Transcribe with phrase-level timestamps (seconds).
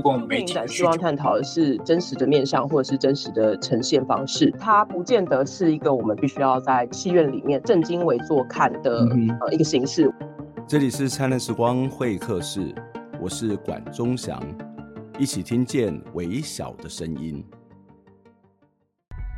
[0.00, 0.54] 共媒体。
[0.66, 4.50] 希望探讨的是真实的面向，或者是真实的呈现方式。
[4.58, 9.06] 它不见得是一个我们必须要在戏院里面正襟危坐看的
[9.40, 10.12] 呃一个形式。
[10.66, 12.74] 这里是灿烂时光会客室，
[13.20, 14.40] 我是管中祥，
[15.18, 17.44] 一起听见微小的声音。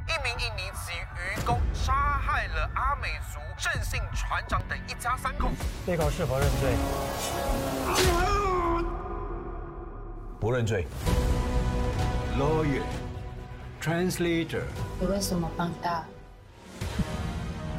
[0.06, 5.48] 一名印尼籍渔工杀害了阿美族郑姓船长等一家三口，
[5.86, 6.70] 被告是否认罪？
[10.42, 10.84] 不认罪。
[12.36, 12.82] Lawyer,
[13.80, 14.62] translator。
[14.98, 16.02] 你为什么帮他？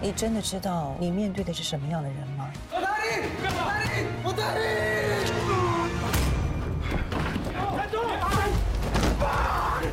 [0.02, 2.50] 你真的知道你面对的是什么样的人吗？
[2.72, 3.10] 我打你！
[4.24, 4.62] 我打你！
[9.04, 9.88] 我打你！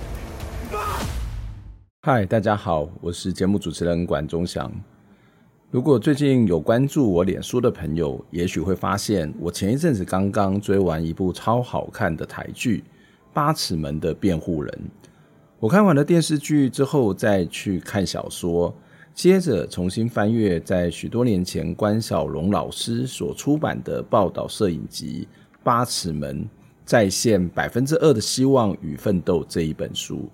[2.02, 4.70] 嗨，大家好，我是节目主持人管中祥。
[5.70, 12.78] 如果最近有关注我脸书的朋友，也许会发现我前一阵子刚刚追完一部超好看的台剧
[13.32, 14.80] 《八尺门的辩护人》。
[15.60, 18.74] 我看完了电视剧之后，再去看小说，
[19.14, 25.28] 接着重新翻阅在许多年前关晓龙老师所出版的报道摄影集
[25.62, 26.48] 《八尺门：
[26.84, 30.28] 再现百分之二的希望与奋斗》这一本书。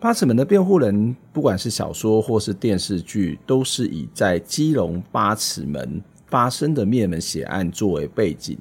[0.00, 8.58] 八尺门的辩护人，不管是小说或是电视剧，都是以在基隆八尺门发生的灭门血案作为背景。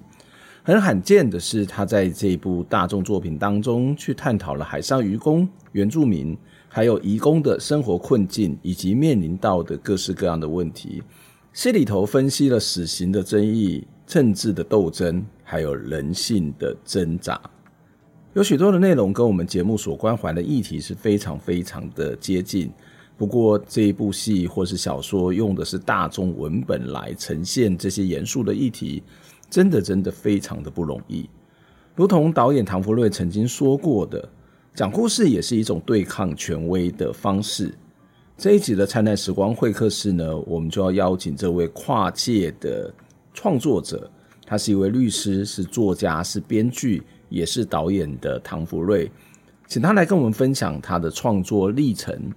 [0.64, 6.38] 很罕见的是，他在这部大众作品当中，去探讨了海上渔工、原住民
[6.70, 11.04] 还有移工的生活困境，以及面临到的各式各样的问题。
[11.52, 17.40] 戏里头分析了死刑的争议、政治的斗争，还有人性的挣扎。
[18.34, 22.72] 有许多的内容跟我们节目所关怀的议题是非常非常的接近，
[23.16, 29.04] 不过这一部戏或是小说用的是大众文本来呈现这些严肃的议题，
[29.52, 31.30] 真的真的非常的不容易。
[31.94, 34.28] 如同导演唐福瑞曾经说过的，
[34.74, 37.72] 讲故事也是一种对抗权威的方式。
[38.36, 42.92] 这一集的灿烂时光会客室呢，我们就要邀请这位跨界的
[43.32, 44.10] 创作者，
[44.44, 47.04] 他是一位律师，是作家，是编剧。
[47.34, 49.12] 也是导演的唐福瑞，
[49.68, 52.32] 请他来跟我们分享他的创作历程，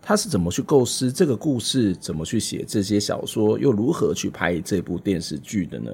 [0.00, 5.90] 他是怎么去构思这个故事，怎么去写这些小说，又如何去拍这部电视剧的呢？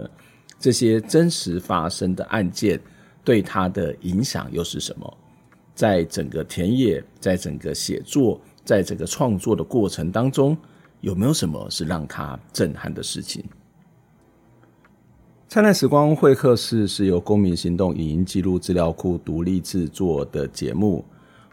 [0.61, 2.81] 这些真实发生的案件
[3.25, 5.19] 对他的影响又是什么？
[5.75, 10.57] 在整个田野，在整个写作，在整个创作的过程当中，
[11.01, 13.45] 有没有什么是让他震撼的事情？
[15.55, 21.05] 灿烂时光会客室是由公民行动影音记录资料库独立制作的节目。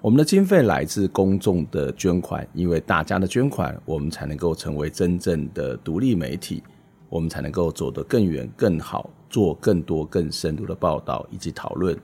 [0.01, 6.63] 我们的经费来自公众的捐款，因为大家的捐款，我们才能够成为真正的独立媒体，
[7.09, 11.95] 我们才能够走得更远、更好，做更多、更深入的报道以及讨论。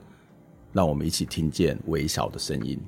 [0.72, 2.78] 让我们一起听见微小的声音。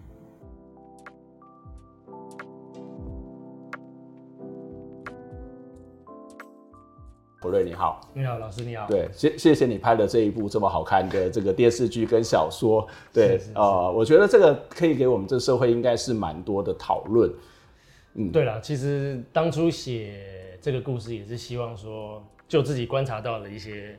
[7.41, 8.87] 福瑞你好，你好，老师你好。
[8.87, 12.87] 对，谢谢谢你拍的这一部这么好看的这个电视剧跟小说。
[13.15, 17.33] 对，呃，我觉得这个可以给我们这社会应该是蛮多的讨论。
[18.13, 23.99] 嗯，对了，其实当初写这个故事也是希望说，就自己观察到了一些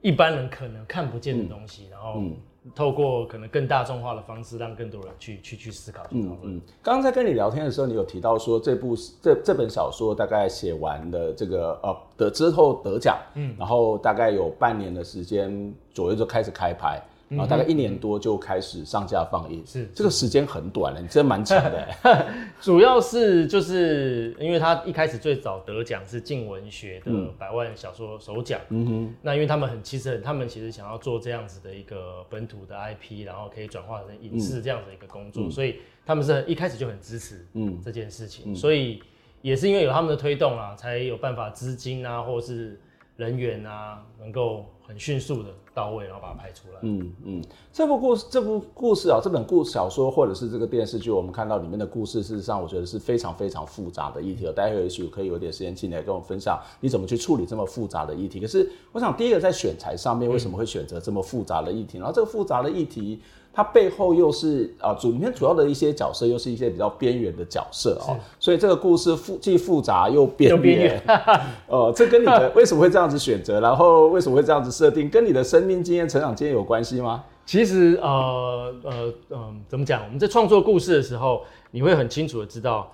[0.00, 2.22] 一般人可能看不见的东西，嗯、然后。
[2.64, 6.02] 嗯透过可能更大众化的方式，让更多人去去去思考。
[6.10, 6.60] 嗯嗯。
[6.82, 17.02] 刚刚在跟你聊天的时候，你有提到说这部这这本小说大概写完的这个呃得之后得奖，嗯，然后大概有半年的时间左右就开始开拍。
[17.30, 21.88] 然后大概一年多就开始上架放映，是这个时间很短了，你真蛮长的。
[22.60, 37.80] 主要是就是因为他一开始最早得奖是静文学的百万小说首奖，嗯哼，那因为他们很其实很他们其实想要做这样子的一个本土的 IP，然后可以转化成影视这样子的一个工作，所以他们是一开始就很支持嗯。
[37.80, 39.00] 这件事情，所以
[39.40, 42.80] 也是因为有他们的推动啊，才有办法资金啊或是
[43.16, 44.66] 人员啊能够。
[44.90, 46.80] 很迅速的到位，然后把它拍出来。
[46.82, 54.50] 嗯嗯，这部故事，这部故事啊，这本故小说或者是这个电视剧，我们看到里面的故事，事实上我觉得是非常非常复杂的议题。
[54.52, 58.40] 待会也许可以有点时间进来跟我分享，你怎么去处理这么复杂的议题。
[58.40, 61.98] 可是我想，第一个在选材上面，为什么会选择这么复杂的议题？
[61.98, 63.20] 然后这个复杂的议题。
[63.52, 71.02] 它背后又是啊，主里面主要的一些角色又是一些比较边缘的角色哦，所以这个故事复既复杂又边缘。
[71.66, 77.24] 呃，这跟你的为什么会这样子选择，然后为什么会这样子设定，跟你的生命经验、成长经验有关系吗？
[77.44, 80.04] 其实呃呃嗯，怎么讲？
[80.04, 81.42] 我们在创作故事的时候，
[81.72, 82.92] 你会很清楚的知道，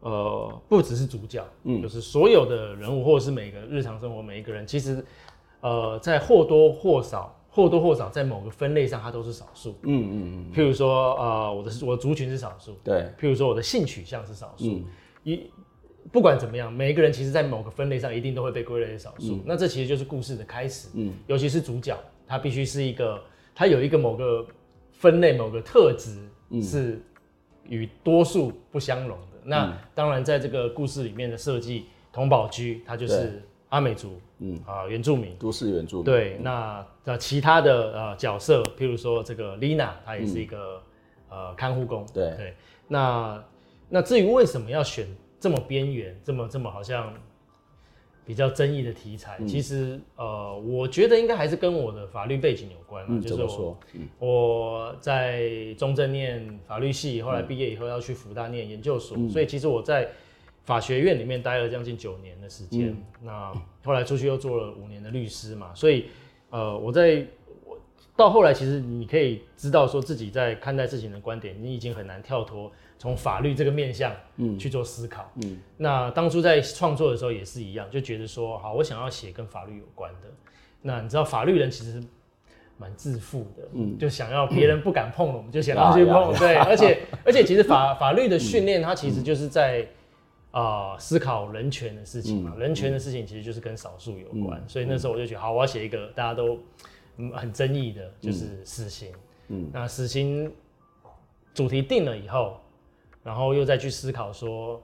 [0.00, 5.04] 呃，不只是主角，嗯，就是所有的人物，或者是每个日常生活每一个人，其实
[5.60, 7.34] 呃，在或多或少。
[7.50, 9.70] 或多或少在某个分类上，它都是少数。
[9.82, 10.54] 嗯嗯嗯。
[10.54, 12.76] 譬如说，呃，我的我的族群是少数。
[12.84, 13.10] 对。
[13.18, 14.82] 譬如说，我的性取向是少数。
[15.24, 15.42] 一、嗯、
[16.12, 19.36] 不管怎么样，每一个人其实，在某个分类上，一定都会被归类为少数。
[19.36, 20.88] 嗯、那这其实就是故事的开始。
[20.94, 21.12] 嗯。
[21.26, 23.20] 尤其是主角，他必须是一个，
[23.54, 24.46] 他有一个某个
[24.92, 26.28] 分类、某个特质
[26.62, 27.00] 是
[27.64, 29.38] 与多数不相容的。
[29.42, 34.20] 嗯、那当然，在这个故事里面的设计，童宝居他就是阿美族。
[34.40, 36.04] 嗯啊，原住民，都市原住民。
[36.04, 40.80] 对，嗯、那那其他的呃角色，譬如说这个 Lina，她也是一个、
[41.28, 42.06] 嗯、呃看护工。
[42.14, 42.54] 对对，
[42.86, 43.42] 那
[43.88, 45.08] 那至于为什么要选
[45.40, 47.12] 这么边缘、这么这么好像
[48.24, 53.04] 比较争议的题材，嗯、其实呃，我觉得应该还是跟我的法律背景有关。
[53.08, 60.08] 嗯，就是我说，嗯、我在中正念法律系，后来毕业以后要去福大念研究所，嗯、所以其实我在。
[60.68, 66.10] 法学院里面待了将近九年的时间，嗯、那后来出去又做了五年的律师嘛，所以，
[66.50, 67.24] 呃，我在
[67.64, 67.74] 我
[68.14, 74.14] 到后来，其实你可以知道说自己在看待事情的观点，你已经很难跳脱从法律这个面向
[74.58, 75.32] 去做思考。
[75.36, 80.28] 嗯，嗯那当初在创作的时候也是一样，就觉得说，好，我想要写跟法律有关的。
[80.82, 81.98] 那你知道法律人其实
[82.76, 89.88] 蛮自负的，嗯，就想要别人不敢碰了，我们就想要去碰，对，而且 而且其实法法律的训练，它其实就是在。
[90.58, 96.58] 啊、呃，思考人权的事情嘛，嗯、人权的事情其实就是跟少数有关，嗯、所以那时候我就觉得，好，我要写一个大家都
[97.32, 99.12] 很争议的，就是死刑。
[99.50, 100.52] 嗯，那死刑
[101.54, 102.58] 主题定了以后，
[103.22, 104.82] 然后又再去思考说，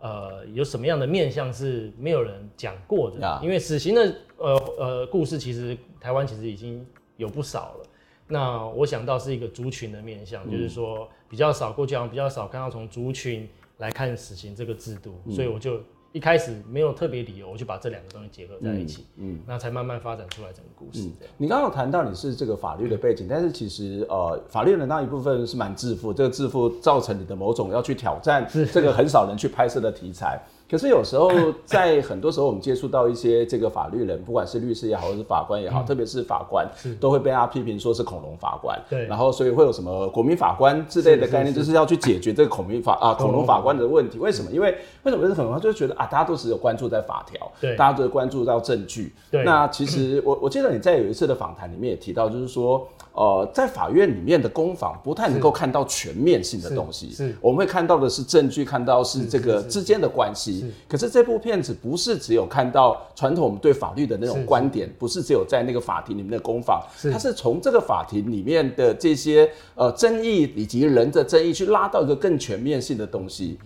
[0.00, 3.26] 呃，有什么样的面向是没有人讲过的？
[3.26, 7.86] 啊、因为死刑的呃呃故事，其实台湾其实已经有不少了。
[8.26, 13.48] 那我想到是一个族群的面向，嗯、就是说比较少，过去好像比较少看到从族群。
[13.78, 15.80] 来看死刑这个制度，嗯、所以我就
[16.12, 21.02] 一开始没有特别理由，我就把这两个东西结合在一起，嗯，嗯，那才慢慢发展出来整个故事。
[21.02, 30.40] 嗯、你刚刚有谈到你是这个法律的背景，嗯、但是其实呃，法律的那一部分是蛮自负，这个自负造成你的某种要去挑战这个很少人去拍摄的题材。
[30.70, 31.30] 可是有时候，
[31.64, 36.68] 在很多时候，我们接触到一些这个法律人，不管是律师也好，或是法官也好，特别是法官，
[37.00, 38.78] 都会被他批评说是恐龙法官。
[38.90, 44.18] 对，然后所以会有什么国民法官之类的概念，就是要去解决这个恐民法啊恐龙法官的问题。
[44.18, 44.50] 为什么？
[44.50, 44.76] 因为
[45.16, 45.54] 为什么是恐龙？
[45.54, 49.12] 他就是觉得啊，大家都只有关注在法条，对，大家都关注到证据。
[49.30, 52.86] 对，那其实我 我记得你在有一次的访谈里面也提到，就是说。
[53.14, 60.72] 呃，在法院里面的攻防不太能够看到全面性的东西，是，是我们会看到的是证据，看到是这个之间的关系。
[60.88, 73.58] 可是这部片子不是只有看到传统我们对法律的那种观点，不是只有在那个法庭里面的攻防，是它是从这个法庭里面的这些呃争议以及人的争议去拉到一个更全面性的东西。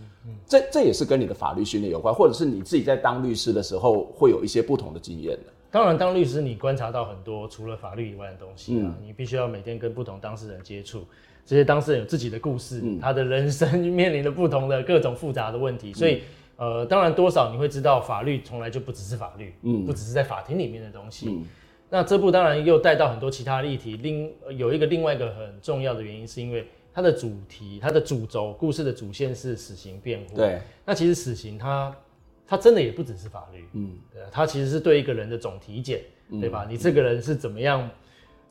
[0.47, 5.53] 这这也是跟你的法律训练有关，或者是你自己在当律师的时候会有一些不同的经验的。
[5.71, 11.03] 当然，当律师你观察到很多除了法律以外的东西啊，嗯、你必须要每天跟不同当事人接触，
[11.47, 16.21] 这些当事人有自己的故事，嗯、他的人生 面临的不同的各种复杂的问题，所以，
[16.57, 21.31] 嗯、呃，当然多少你会知道法律从来就不只是法律，嗯，不只是在法庭里面的东西。
[21.31, 21.43] 嗯、
[21.88, 30.37] 那这部当然又带到很多其他的议题，另有一个另外一个很重要的原因，是因为它的主题、它的主轴、故事的主线是死刑辩护。
[30.37, 31.94] 对，那其实死刑它。
[32.44, 36.66] 它真的也不只是法律，嗯，对，它其实是对一个人的总体检，嗯、对吧？
[36.68, 37.88] 你这个人是怎么样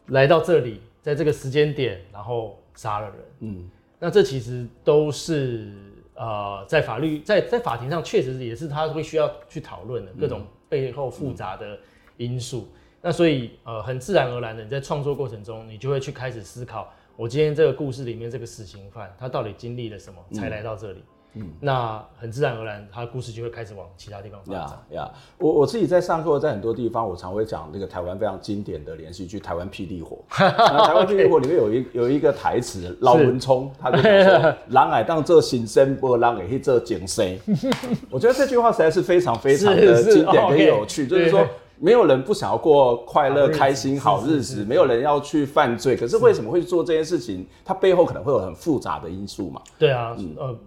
[0.07, 3.69] 来到这里，在这个时间点，然后杀了人，嗯，
[4.00, 5.71] 那这其实都是
[6.15, 11.77] 呃，在法律在在法庭上确实也是他会需要去讨论的各种背后复杂的
[12.17, 12.69] 因素。
[12.71, 21.00] 嗯、那所以呃，很自然而然的，你在创作过程中，你就会去开始思考，我今天这个故事里面这个死刑犯他到底经历了什么，才来到这里。
[21.00, 24.63] 嗯嗯，那很自然而然，他的故事就会开始往其他地方发展。
[24.89, 30.20] 呀呀，我我自己在上课，在很多地方，我常会讲那个台湾非常经典的连续剧《台湾霹雳火》。
[30.86, 37.39] 台湾霹雳火里面有一 有一个台词，老文聪他就说：“狼爱当做新生，不人爱去做精生。
[38.12, 41.48] ”我觉得这句话实在是非常非常的经典跟有趣，就是说。
[41.82, 45.96] 没有人不想要过快乐、开心、好日子，没有人要去犯罪。
[45.98, 47.46] 可是为什么会做这件事情？
[47.66, 49.60] 它背后可能会有很复杂的因素嘛？
[49.80, 50.60] 对啊，嗯、呃，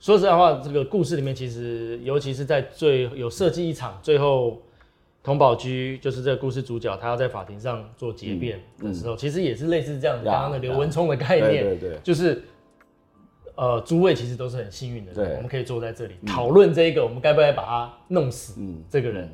[0.00, 4.62] 说实在话，这个故事里面其实，尤其是在最有设计一场最后，
[5.22, 12.42] 童宝驹就是这个故事主角，他要在法庭上做结辩的时候，嗯嗯、其实也是类似这样子刚刚的刘文聪的概念，对对对，就是。
[13.58, 18.56] 呃，诸位其实都是很幸运的人，我们可以坐在这里讨论这一个，我们该不该把他弄死？
[18.58, 19.32] 嗯，这个人，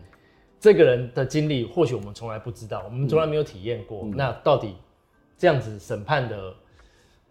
[0.62, 4.08] 这个人的经历，或许我们从来不知道，我们从来没有体验过。
[4.14, 4.76] 那到底
[5.36, 6.54] 这样子审判的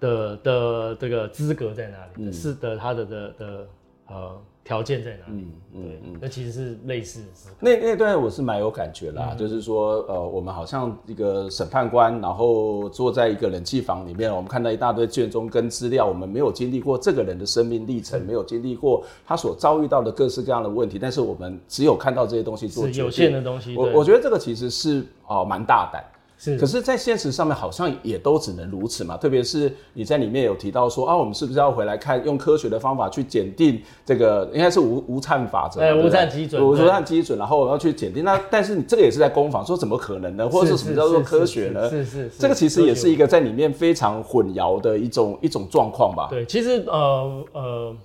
[0.01, 2.29] 的的这个资格在哪里？
[2.29, 3.67] 是的，他的的的
[4.07, 4.41] 呃。
[4.63, 5.41] 条件在哪里？
[5.41, 7.27] 嗯嗯嗯，那其实是类似的。
[7.59, 23.75] 那那段我是蛮有感觉啦，嗯、就是说，呃，我们好像一个审判官，然后坐在一个冷气房里面，我们看到一大堆卷宗跟资料，我们没有经历过这个人的生命历程，嗯、没有经历过他所遭遇到的各式各样的问题，但是我们只有看到这些东西是有限的东西。
[23.75, 26.03] 我我觉得这个其实是哦蛮大胆。
[26.43, 29.15] 是，可是，在现实上面好像也都只能如此嘛。
[29.15, 38.25] 特别是你在里面有提到说啊，我们是不是要回来看，用科学的方法去检定这个，应该是无无掺法则，对，无掺基准，无掺基准，然后我要去检定。
[38.25, 40.49] 那但是你这个也是在攻防，说怎么可能呢？
[40.49, 41.87] 或者是什么叫做科学呢？
[41.87, 46.25] 是是，这个其实也是一个在里面非常混淆的一种一种状况吧。
[46.31, 47.95] 对，其实呃呃，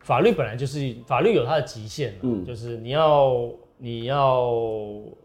[0.00, 3.36] 法律本来就是法律有它的极限，嗯，就是你要
[3.78, 4.50] 你要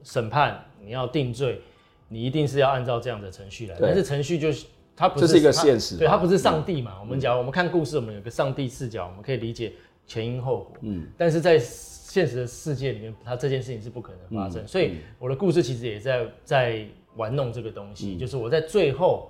[0.03, 1.59] 审判，你要定罪。
[2.09, 6.97] 你一定是要按照这样的程序来，但是程序就是它不是，这是一个现实，对，它不是上帝嘛。
[6.99, 9.73] 我们讲，我们看故事，我们有个上帝视角，我们可以理解
[10.05, 10.77] 前因后果。
[10.81, 14.65] 嗯，但是在现实的世界里面，它这件事情是不可能发生。
[14.65, 19.29] 所以我的故事其实也在在玩弄这个东西，就是我在最后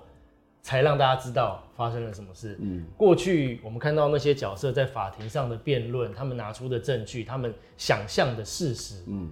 [0.62, 2.56] 才让大家知道发生了什么事。
[2.60, 9.30] 嗯，过去我们看到那些角色在法庭上的辩论，他们拿出的证据，他们想象的事实，嗯。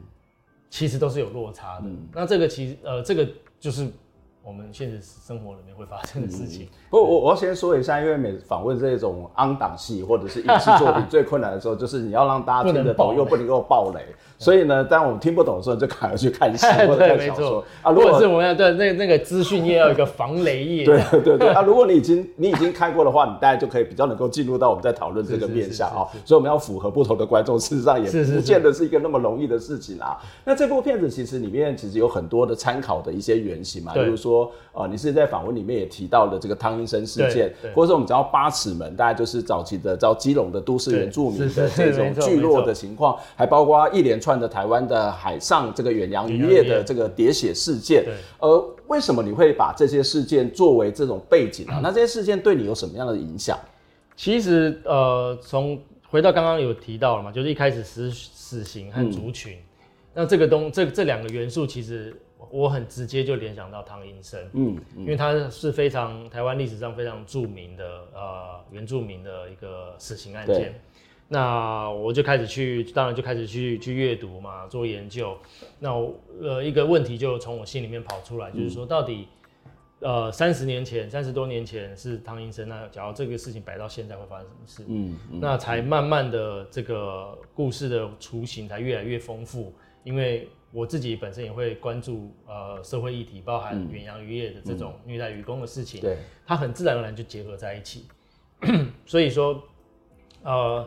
[0.71, 1.87] 其实都是有落差的。
[1.87, 3.89] 嗯、那这个其实呃，这个就是。
[4.47, 6.69] 我们现实生活里面会发生的事情。
[6.89, 14.01] 不，我我要先说一下，因为每访问这种昂档戏或者是影视作品， 最困难的时候就是你要让大家听得懂，又不能够爆雷。
[14.39, 17.91] 所以呢，当我们听不懂的时候，就赶快去看戏 或者看小说啊。
[17.91, 20.85] 如果是我们要对那那个资讯业要有一个防雷业。
[20.85, 26.07] 对对对啊，如果你已经你已经看过的话，你大家就可以比较能够进入到我们在讨论这个面向啊。
[26.25, 30.17] 所以我们要符合不同的观众，事实上也不见得是一个那么容易的事情啊。
[30.45, 34.36] 那这部片子其实里面其实有很多的参考的一些原型嘛，比如说。
[34.37, 48.05] 说啊，你是在访问里面也提到了这个汤英生事件，或者说我们讲到八尺门，大概就是早期的叫基隆的都市原住民的这种聚落的情况，还包括一连串的台湾的海上这个远洋渔业的这个喋血事件。
[48.39, 51.81] 呃，为什么你会把这些事件作为这种背景啊？
[51.83, 53.59] 那这些事件对你有什么样的影响？
[54.15, 59.63] 其实呃，从回到刚刚有提到了嘛，就是一开始死死刑和族群，嗯、
[60.15, 62.15] 那这个东这这两个元素其实。
[62.51, 70.79] 我很直接就联想到汤英生，嗯，嗯，因为他是非常台湾历史上非常著名的呃原住民的一个死刑案件，
[71.29, 75.37] 那我就开始去，当然就开始去去阅读嘛，做研究。
[75.79, 75.91] 那
[76.41, 79.27] 呃一个问题就从我心里面跑出来，嗯、就是说到底
[80.01, 84.85] 呃三十年前三十多年前是汤英生，那假如这个事情摆到现在会发生什么事？
[84.89, 89.73] 嗯，嗯，那才慢慢的这个故事的雏形才越来越丰富，
[90.05, 90.49] 因为。
[90.77, 98.05] 我自己本身也会关注呃社会议题，包含远洋渔业的这种虐待渔工的事情，对，它很自然而然就结合在一起。
[99.07, 99.63] 所以说，
[100.43, 100.87] 呃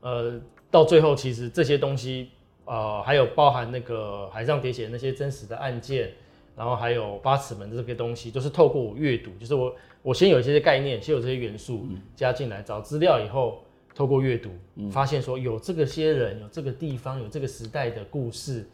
[0.00, 0.38] 呃，
[0.70, 2.32] 到最后其实这些东西，
[2.66, 6.12] 呃，还有包含那个海上喋血那些真实的案件，
[6.54, 13.64] 然后还有八尺门的这些东西，都是透过我阅读，就是我我先有一些概念，先有这些元素加进来，找资料以后，
[13.94, 14.50] 透过阅读
[14.90, 18.68] 发现说有这个些人，有这个地方，有这个时代的故事。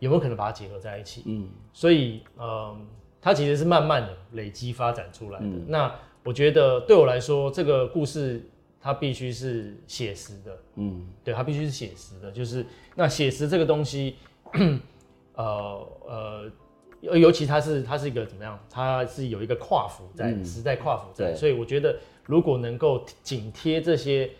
[0.00, 1.22] 有没有可能把它结合在一起？
[1.26, 2.76] 嗯，所以，呃，
[3.20, 5.46] 它其实是慢慢的累积发展出来的。
[5.46, 8.42] 嗯、那我觉得对我来说，这个故事
[8.80, 10.58] 它必须是写实的。
[10.76, 12.32] 嗯，对，它必须是写实的。
[12.32, 12.64] 就是
[12.96, 14.16] 那写实这个东西，
[15.36, 16.50] 呃呃，
[17.00, 18.58] 尤其它是它是一个怎么样？
[18.70, 24.30] 它是有一个跨幅在、嗯、时代跨幅在，所以我觉得如果能够紧贴这些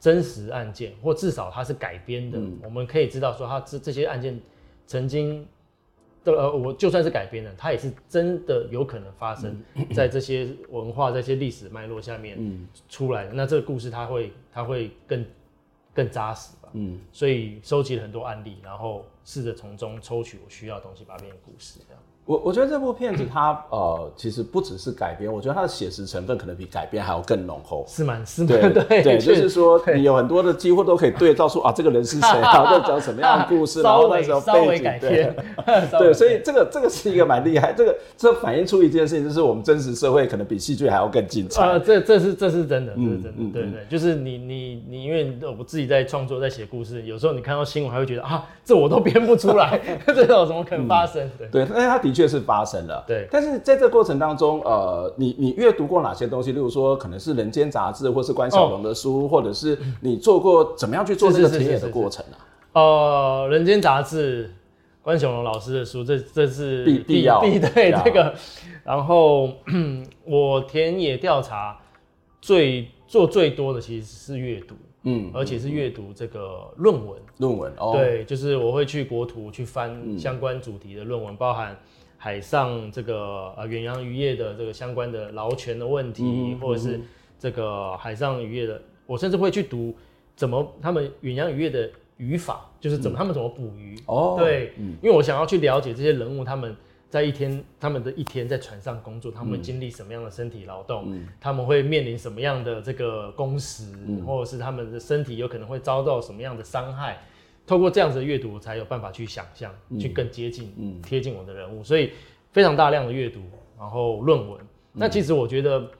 [0.00, 4.40] 真实案件，或至少它是改编的，嗯、我们可以知道说它这这些案件。
[4.86, 5.46] 曾经
[6.24, 9.60] 的呃，我就算是改编的，它也是真的有可能发生
[9.94, 12.38] 在这些文化、这些历史脉络下面
[12.88, 13.32] 出来的。
[13.32, 15.24] 那这个故事它会它会更
[15.94, 16.68] 更扎实吧？
[16.72, 22.02] 嗯，所以收集了很多案例，然后试着从中抽取我需要的东西，把它变成故事这样。
[22.26, 27.84] 我我觉得这部片子它呃其实不只是改编，我觉得它的写实成分可能比改编还要更浓厚。
[27.86, 35.32] 是蛮是蛮对对对， 就是说你有很多的几乎都可以对照出啊这个人是谁， 啊在讲什么样的故事， 然后那时候稍微改编，
[35.98, 41.62] 对，所以这个这个是一个蛮厉害，这个这反映出一件事情，就是我们真实社会可能比戏剧还要更精彩。
[41.64, 51.30] 呃，这这是这是真的，这是真的，对对，就是你你你，因为我自己在创作在写故事，有时候你看到新闻还会觉得啊，这我都编不出来，这种怎么可能发生？
[51.38, 53.04] 对对，但是他的确是发生了。
[53.06, 56.52] 对，但是在这个过程当中，呃，你你阅读过哪些东西？
[56.52, 62.40] 例如说，可能是《人间杂志》，或是关晓彤的书，哦、或者是你做过怎么样去做这个田野的过程啊？
[62.72, 64.48] 呃，《人间杂志》，
[65.02, 68.34] 关晓彤老师的书，这这是必必要必对这个。
[68.84, 69.50] 然后
[70.24, 71.78] 我田野调查
[72.40, 81.76] 最做最多的其实是阅读，嗯，而且是阅读这个论文，论文哦，对，就是我会去国图去翻相关主题的论文，嗯、包含。
[82.26, 87.00] 海上这个呃远洋渔业的这个相关的劳权的问题，嗯、或者是
[87.38, 89.94] 这个海上渔业的，我甚至会去读
[90.34, 93.96] 怎么他们远洋渔业的渔法，就是怎么、嗯、他们怎么捕鱼。
[94.06, 96.74] 哦，对，嗯、因为我想要去了解这些人物他们
[97.08, 107.22] 在一天他们的一天在船上工作，他们会经历什么样的身体劳动，嗯、他们会面临什么样的这个工时，嗯、或者是他们的身体有可能会遭到什么样的伤害。
[107.66, 112.12] 透过这样子的阅读，才有办法去想象，嗯、去更接近、贴近、嗯、我的人物，所以
[112.52, 113.40] 非常大量的阅读，
[113.76, 114.60] 然后论文。
[114.60, 115.90] 嗯、那其实我觉得，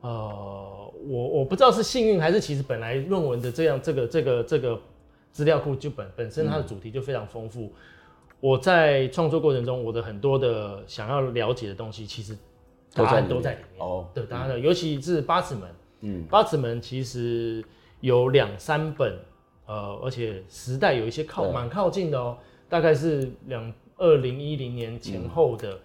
[0.00, 4.80] 呃，我我不知道是幸运还是其实本来论文的这样这个这个这个
[5.32, 7.62] 资料库就本本身它的主题就非常丰富。
[7.62, 7.72] 嗯、
[8.38, 12.38] 我在创作过程中，我的很多的想要了解的东西，其实
[12.94, 13.84] 答案都在里面。
[13.84, 15.70] 哦，对，答案的，尤其是八尺门，
[16.02, 17.64] 嗯，八尺门其实
[18.00, 19.18] 有两三本。
[19.70, 22.36] 呃，而且时代有一些靠蛮靠近的哦，
[22.68, 25.78] 大概是两二零一零年前后的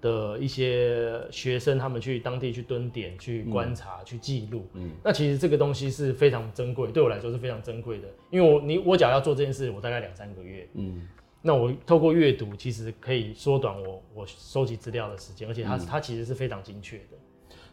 [0.00, 4.64] 的一些学生，他们去当地去蹲点、去观察、去记录。
[4.74, 10.68] 嗯，那其实这个东西是非常珍贵，对我来说是非常珍贵的，因为我你我假如要做这件事，我大概两三个月。
[10.74, 11.08] 嗯，
[11.42, 17.16] 那我透过阅读，其实可以缩短我我收集资料的时间，而且它它其实是非常精确的。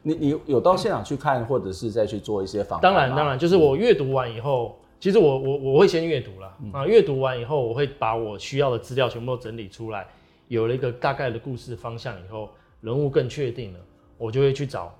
[0.01, 2.91] 你你有到现场去看，或者是再去做一些访谈？
[2.91, 4.79] 当然当然，就是我阅读完以后。
[5.03, 10.07] 其实我我我会先阅读了、嗯、啊，阅读完以后，我会把我需要的资料全部都整理出来，
[10.47, 13.79] 有了一个大概的故事方向以后，人物更确定了，
[14.17, 14.97] 我就会去找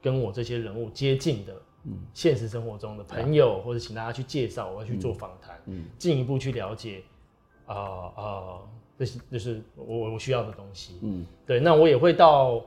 [0.00, 1.52] 跟我这些人物接近的，
[1.86, 7.02] 嗯，现实生活中的朋友，嗯、或者请大家去介绍，我要去做访谈，嗯，进一步去了解，
[7.66, 12.62] 啊、呃、啊、呃，这是就是我我需要的东西，嗯，对，那我也会到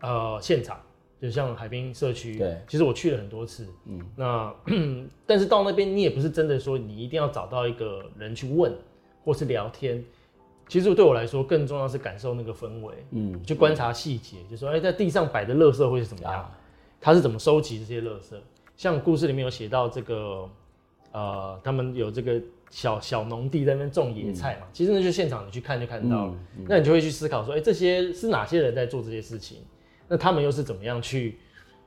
[0.00, 0.80] 呃现场。
[1.20, 4.54] 就像海滨社区，对，其实我去了很多次，嗯，那
[5.26, 8.72] 但是到那边你也不是真的说你一定要找到一个人去问
[9.22, 10.02] 或是聊天，
[10.66, 16.50] 其实对我来说更重要是感受那个氛围，嗯，去观察细节，就说哎，在地上摆的垃圾会是怎么样，
[16.98, 18.34] 他是怎么收集这些垃圾？
[18.76, 20.48] 像故事里面有写到这个，
[21.12, 26.34] 呃，他们有这个小小农地在那边种野菜嘛，其实那就现场你去看就看到了，
[26.66, 29.58] 那你就会去思考说，哎，这些是哪些人在做这些事情？
[30.12, 31.38] 那他们又是怎么样去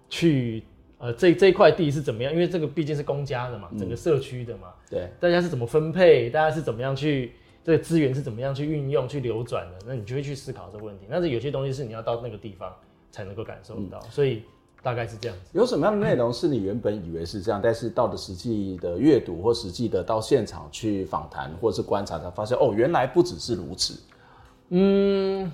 [0.10, 0.64] 去
[0.98, 2.32] 呃这这一块地是怎么样？
[2.32, 6.30] 因为这个毕竟是公家的嘛，整个社区的嘛，嗯、对，大家是怎么分配？
[6.30, 7.34] 大家是怎么样去
[7.66, 9.86] 这个资源是怎么样去运用、去流转的？
[9.86, 11.06] 那你就会去思考这个问题。
[11.10, 12.74] 但是有些东西是你要到那个地方
[13.12, 14.44] 才能够感受到，嗯、所以
[14.82, 15.50] 大概是这样子。
[15.52, 24.02] 有什么样的内容是你原本以为是这样，但是到了实际的阅读或实际的到现场去访谈或者是观察，才发现哦，原来不只是如此。
[24.70, 25.52] 嗯。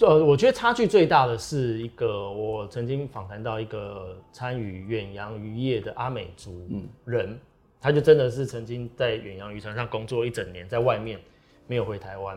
[0.00, 6.68] 呃，我觉得差距最大的是一个，我曾经访谈到一个参与远洋渔业的阿美族
[7.04, 7.38] 人，嗯、
[7.80, 11.20] 他就真的是曾经在远洋渔船上工作一整年，在外面
[11.68, 12.36] 没有回台湾。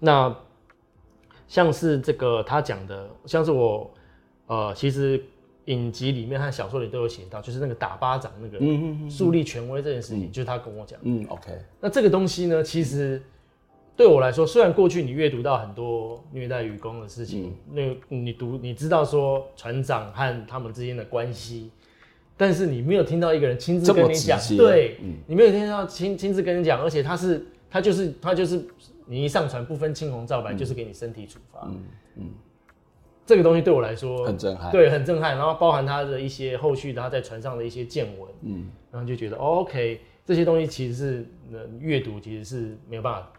[0.00, 0.34] 那
[1.46, 3.88] 像是这个他讲的，像是我
[4.48, 5.22] 呃，其实
[5.66, 8.58] 影集里面和小说里都有写到，就是那个打巴掌那个
[9.08, 10.98] 树立权威这件事情，就是他跟我讲。
[11.02, 11.56] 嗯，OK。
[11.80, 13.22] 那这个东西呢，其实。
[13.94, 21.70] 对我来说，虽然过去你阅读到很多虐待渔工的事情，嗯、那你读你知道说船长和他们之间的关系，
[22.36, 28.64] 但是你没有听到一个人亲自跟你讲，对，嗯、你没有听到亲亲自跟你讲，而且他是他就是他就是
[29.06, 31.84] 你一上船不分青红皂白，嗯、就是给你身体处罚，嗯
[32.16, 32.30] 嗯，
[33.26, 41.26] 这个东西对我来说很震撼，对，很震撼，然后包含他的一些后续他在船上的一些见闻，嗯，然后就觉得、哦、OK，这些东西其实是
[41.78, 43.30] 阅读其实是没有办法。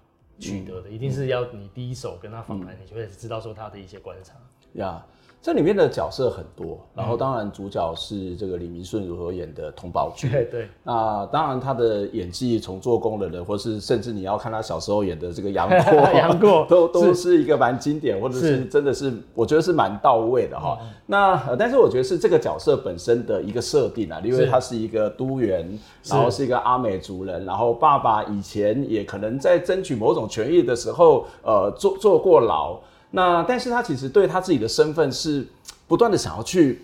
[0.44, 4.34] 取得的，一定是要你第一手跟他访谈，你就会知道说他的一些观察。
[4.74, 5.06] 呀。
[5.44, 10.32] 这里面的角色很多，然后当然主角是这个李明顺如何演的佟宝駒。
[10.32, 10.70] 对对。
[10.84, 20.80] 那当然他的演技从做工的人，或是甚至你要看他小时候演的这个杨过， 杨过都都是一个蛮经典，或者是真的是我觉得是蛮到位的哈。
[21.06, 32.80] 那但是我觉得是这个角色本身的一个设定啊，因为他是一个都员，然后是一个阿美族人，然后爸爸以前也可能在争取某种权益的时候，呃，坐坐过牢。
[33.16, 35.46] 那但是他其实对他自己的身份是
[35.88, 36.80] 不断的想要去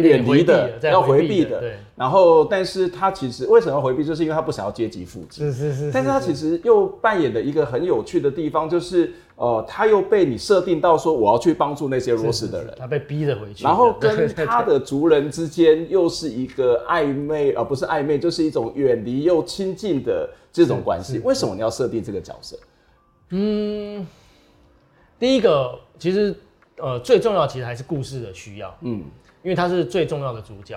[0.00, 1.58] 远离的，要回避的。
[1.58, 1.76] 对。
[1.96, 5.52] 然后，但是他其实为什么要回避，就是因为他不想要阶级复制。
[5.52, 5.90] 是是是。
[5.92, 13.64] 但是他其实又扮演的一个很有趣的地方，就是呃，他又被你设定到说我要去帮助那些弱势的人，他被逼着回去。
[13.64, 21.18] 然后跟 他的族人之间又是一个暧昧，而、呃、不是暧昧，就是一种远离又亲近的这种关系。
[21.24, 22.56] 为什么你要设定这个角色？
[23.30, 24.06] 嗯。
[25.22, 26.34] 第一个其实，
[26.78, 29.04] 呃，最重要其实还是故事的需要，嗯，
[29.44, 30.76] 因为他是最重要的主角。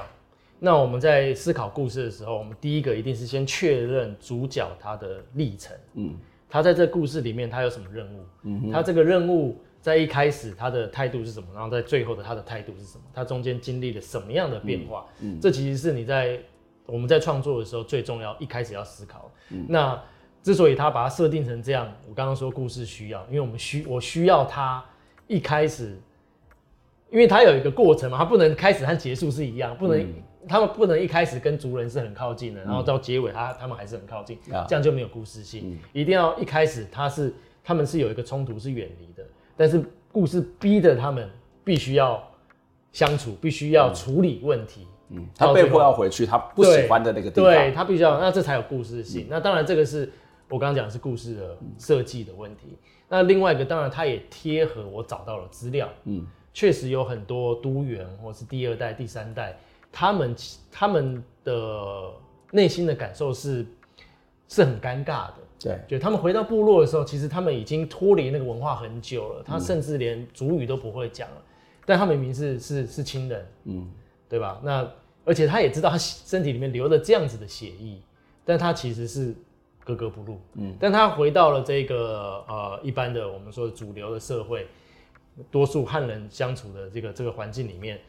[0.59, 6.13] 那我们在思考故事的时候，我们第一个一定是先确认主角他的历程，嗯，
[6.47, 16.39] 他在这故事里面他有什么任务，嗯，他这个任务在一开始他的态度是什么，然后在最后的他的态度是什么，他中间经历了什么样的变化，嗯，嗯，这其实是你在
[16.85, 19.99] 我们在创作的时候最重要一开始要思考，嗯，那。
[20.45, 24.85] 之所以他把它设定成这样，我刚刚说故事需要，因为我们需我需要他
[25.25, 25.97] 一开始，
[27.09, 30.13] 因为他有一个过程嘛，他不能开始和结束是一样，不能、嗯、
[30.47, 35.63] 他们不能一开始跟族人是很靠近的，然后到结尾他他们还是很靠近，嗯、这样就没有故事性。
[35.65, 39.27] 嗯、一定要一开始他是他们是有一个冲突是远离的，
[39.57, 41.27] 但是故事逼着他们
[41.63, 42.23] 必须要
[42.91, 44.85] 相处，必须要处理问题。
[45.09, 49.23] 嗯，他被迫要回去，他不喜欢的那个地方，对，他必须要，那这才有故事性。
[49.23, 50.07] 嗯、那当然这个是。
[50.47, 52.77] 我刚刚讲的是故事的设计的问题，嗯、
[53.09, 59.57] 那另外一个当然它也贴合我找到了资料，嗯，确实有很多都员或是第二代、第三代，
[59.91, 60.35] 他们
[60.71, 62.11] 他们的
[62.51, 63.65] 内心的感受是
[64.47, 71.53] 是很尴尬的，对，就他们回到部落的时候，其实他们已经脱离那个文化很久了，他甚至连族语都不会讲了，嗯、
[71.87, 73.91] 但他明明是是是亲人，嗯，
[74.29, 74.61] 对吧？
[74.63, 74.87] 那
[75.25, 77.99] 而且他也知道他身体里面流了这样子的血液，
[78.45, 79.33] 但他其实是。
[79.85, 84.67] 格格不入，嗯，但他回到了这个呃一般的我们说主流的社会，
[85.51, 87.99] 多数汉人相处的这个这个环境里面，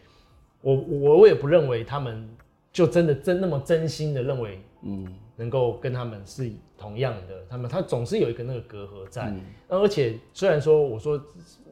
[0.63, 2.27] 我我我也不认为他们
[2.73, 11.23] 就真的真那么真心的认为，嗯，能够跟他们是同样的，他们他总是有一个那个隔阂在，嗯，而且虽然说我说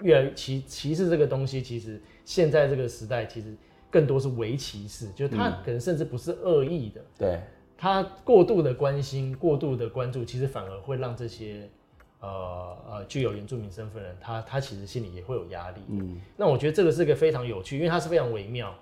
[0.02, 3.56] 越来越歧歧视这个东西，其实现在这个时代其实
[3.90, 7.40] 更多是伪歧视，就是他可能甚至不是恶意的，对。
[7.76, 11.68] 他过度的关心、过度的关注，其实反而会让这些
[12.20, 15.80] 呃呃具有原住民身份的人，他他其实心里也会有压力。
[15.88, 18.72] 嗯，那我觉得这个是个非常有趣，因为它是非常微妙，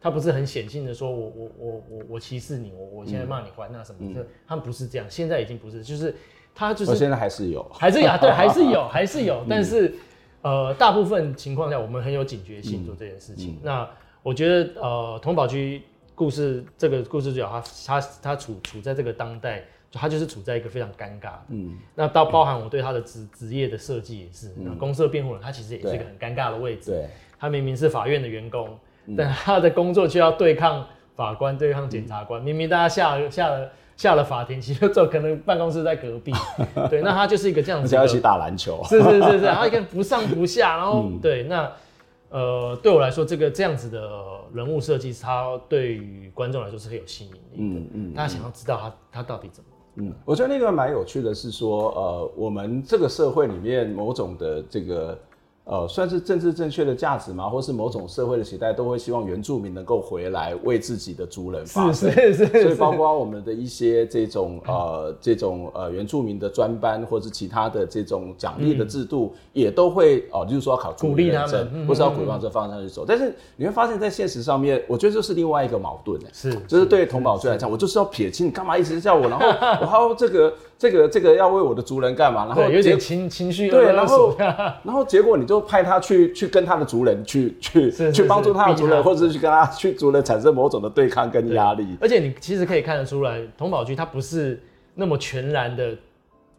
[0.00, 6.14] 它不是很显性的说我我我我我歧视你，我我现在骂你坏那什么的，他们不是这样，现在已经不是，就是
[6.54, 9.94] 他就是现在还是有，还是有， 对，还是有，还是有，但是
[10.42, 13.58] 呃大部分情况下我们很有警觉性做这件事情。
[13.62, 13.88] 那
[14.22, 15.80] 我觉得呃同宝駒。
[16.22, 21.32] 故事这个故事主角他他他处处在这个当代，他就是处在一个非常尴尬。
[21.48, 26.92] 嗯，那到包含我对他的职职业的设计也是，嗯，公设辩护人他其实也是一个很尴尬的位置。
[26.92, 27.08] 对，
[27.40, 28.78] 他明明是法院的员工，
[29.18, 32.40] 但他的工作却要对抗法官、对抗检察官。
[32.40, 36.32] 明明大家下了下了下了法庭，其实就可能办公室在隔壁。
[36.88, 37.92] 对，那他就是一个这样子。
[37.96, 38.80] 要一起打篮球。
[38.84, 41.68] 是是是是，然后一个不上不下，然后对那。
[42.32, 44.10] 呃，对我来说，这个这样子的
[44.54, 47.56] 人物设计，他对于观众来说是很有吸引力的。
[47.56, 49.70] 嗯嗯，大家想要知道他他到底怎么？
[49.96, 55.18] 嗯，我觉得那个蛮有趣的，是说，呃，我们这个社会里面某种的这个。
[55.64, 57.48] 呃，算是政治正确的价值吗？
[57.48, 62.10] 或是某种社会的期待，都会希望原住民能够回来为自己的族人发声。
[62.10, 62.62] 是是是。
[62.62, 73.04] 所以包括我们的一些这种呃这种呃原住民的专班，或是其他的这种奖励的制度，也都会哦，就是说要考族人认证，或是要鼓励往这方向去走。
[73.06, 76.20] 但是你会发现在现实上面，我觉得这是另外一个矛盾。
[76.32, 79.46] 是，就是对佟宝駒来讲，我就是要撇清，你干嘛一直叫我，然后
[79.80, 80.52] 我还要这个。
[80.82, 82.44] 这个这个要为我的族人干嘛？
[82.46, 84.36] 然后有点情情绪，对，然后
[84.82, 91.86] 然后结果你就派他去去跟他的族人去去去帮助他的族人，或者是去跟他去族人产生某种的对抗跟压力。
[92.00, 94.60] 而且你其实可以看得出来，童宝驹他不是
[94.96, 95.94] 那么全然的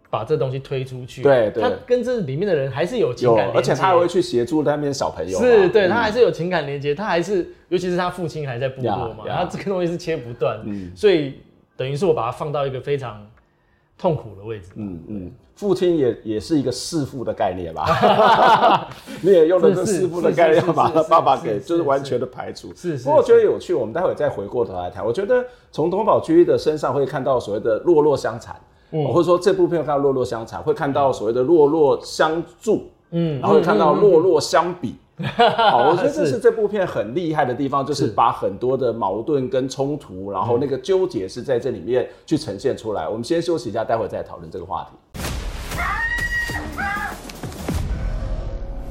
[0.09, 10.61] 把这东西推出去，对对，他跟这里面的人还是有情感而且他还会去协助那边小朋友，是对他还是有情感连接，他还是尤其是他父亲还在部落嘛，然后这个东西是切不断，
[10.95, 11.33] 所以
[11.75, 13.21] 等于是我把它放到一个非常。
[14.03, 14.65] 痛苦的位置。
[14.75, 18.89] 嗯嗯，父亲也也是一个弑父的概念吧？
[19.23, 22.73] 你也用了这弑父的概念，要把他爸爸给就是完全的排除。
[22.75, 23.05] 是是。
[23.05, 25.05] 不过我觉得有趣，我们待会再回过头来谈。
[25.05, 28.53] 我觉得从佟宝駒的身上会看到所谓的弱弱相残，
[28.91, 34.95] 嗯，或者说这部片会看到弱弱相残，会看到所谓的弱弱相助，嗯，然后会看到弱弱相比。
[35.37, 43.07] 好，我觉得这是这部片很厉害的地方，就是把很多的矛盾跟冲突，然后那个纠结是在这里面去呈现出来。
[43.07, 45.21] 我们先休息一下，待会再讨论这个话题。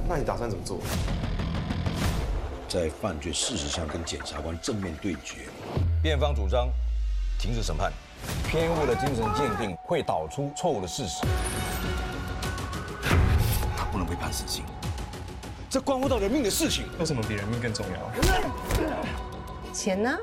[0.09, 0.79] 那你打算怎么做？
[2.69, 5.49] 在犯罪事实上跟检察官正面对决。
[6.03, 6.69] 辩方主张
[7.39, 7.93] 停止审判，
[8.49, 11.27] 偏误的精神鉴定会导出错误的事实。
[13.77, 14.65] 他不能被判死刑。
[15.73, 17.99] 这关乎到人命的事情，有什么比人命更重要？
[19.73, 20.19] 钱呢？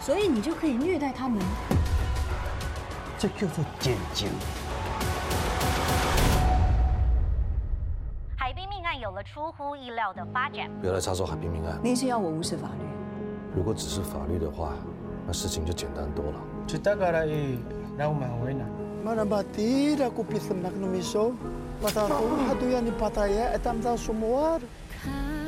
[0.00, 1.42] 所以你就可以虐待他们？
[3.18, 4.28] 这叫做贱精。
[8.36, 10.70] 海滨命案有了出乎意料的发展。
[10.80, 11.80] 不要来插手海滨命案。
[11.82, 12.84] 你是要我无视法律？
[13.56, 14.74] 如果只是法律的话，
[15.26, 16.40] 那事情就简单多了。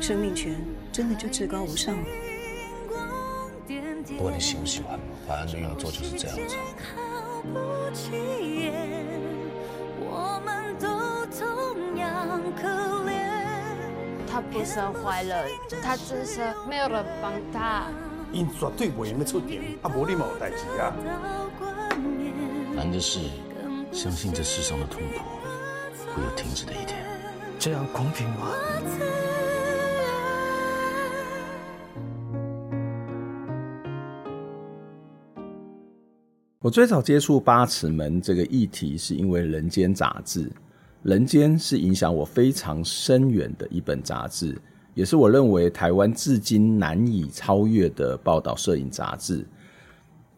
[0.01, 0.55] 生命权
[0.91, 2.03] 真的就至高无上吗？
[4.17, 6.57] 不管你喜不喜欢，法案的运作就是这样子。
[14.29, 15.47] 他不是坏人，
[15.81, 17.85] 他只是没有人帮他。
[18.31, 20.91] 因绝对不会那么出点，他没你冇代志啊。
[22.83, 23.17] 难的是。
[23.93, 25.19] 相信这世上的痛苦
[26.13, 26.99] 会有停止的一天，
[27.57, 28.51] 这样公平吗？
[36.59, 40.49] 我最早接触八尺门这个议题，是因为《人间》杂志，
[41.03, 44.59] 《人间》是影响我非常深远的一本杂志，
[44.93, 49.45] 也是我认为台湾至今难以超越的报道摄影杂志。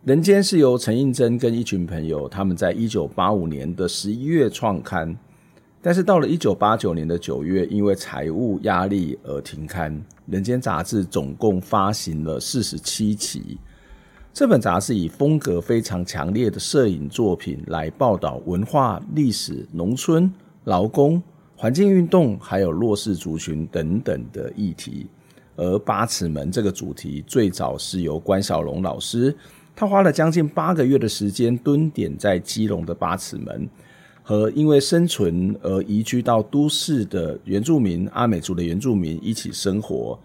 [0.06, 5.18] 人间是由陈映真跟一群朋友，他们在一九八五年的十一月创刊，
[5.82, 10.00] 但是到了一九八九年的九月，因为财务压力而停刊。
[10.28, 13.58] 人间杂志总共发行了四十七期。
[14.32, 20.32] 这本杂志以风格非常强烈的摄影作品来报道文化、历史、农村、
[20.66, 21.20] 劳工、
[21.56, 25.08] 环境运动，还有弱势族群等等的议题。
[25.56, 29.36] 而八尺门这个主题最早是由关小龙老师。
[29.76, 33.68] 他花了将近八个月的时间蹲点在基隆的八尺门，
[34.24, 40.18] 和因为生存而移居到都市的原住民阿美族的原住民一起生活。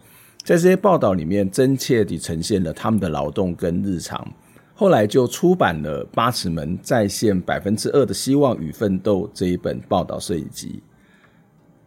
[0.45, 4.27] 在这些报道里面，真切地呈现了他们的劳动跟日常。
[4.73, 10.81] 后来就出版了《八尺门再现百分之二的希望与奋斗》这一本报道摄影集。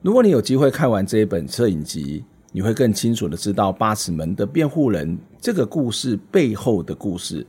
[0.03, 7.43] 如果你有机会看完这一本摄影集，你会更清楚地知道八尺门的辩护人这个故事背后的故事。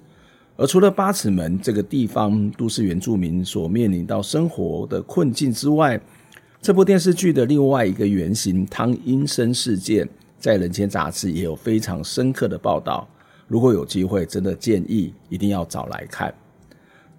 [0.56, 6.00] 而除了八尺门这个地方都市原住民所面临到生活的困境之外，
[6.62, 13.06] 这部电视剧的另外一个原型汤英伸事件，在《人间》杂志也有非常深刻的报道。
[13.48, 16.32] 如果有机会，真的建议一定要找来看。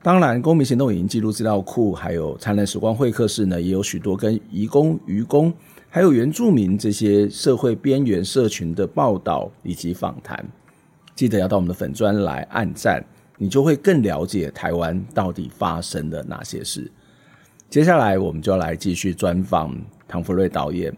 [0.01, 5.53] 当然，公民行动影音记录资料库还有灿烂时光会客室呢，也有许多跟移工、渔工
[5.89, 10.43] 还有原住民这些社会边缘社群的报道以及访谈。
[11.15, 13.03] 记得要到我们的粉专来按赞。
[13.37, 16.91] 你就会更了解台湾到底发生了哪些事。
[17.69, 19.75] 接下来，我们就来继续专访
[20.07, 20.95] 唐福瑞导演。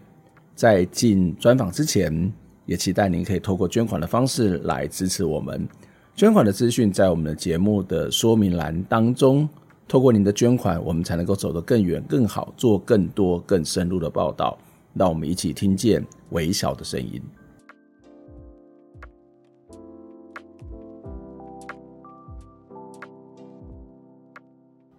[0.54, 2.32] 在进专访之前，
[2.66, 5.66] 也期待您可以透过捐款的方式来支持我们。
[6.14, 9.48] 捐款的资讯在我们的节目的说明栏当中。
[9.86, 14.58] 透过您的捐款，我们才能够走得更远、更好，做更多、更深入的报道。
[14.94, 17.22] 让我们一起听见微小的声音。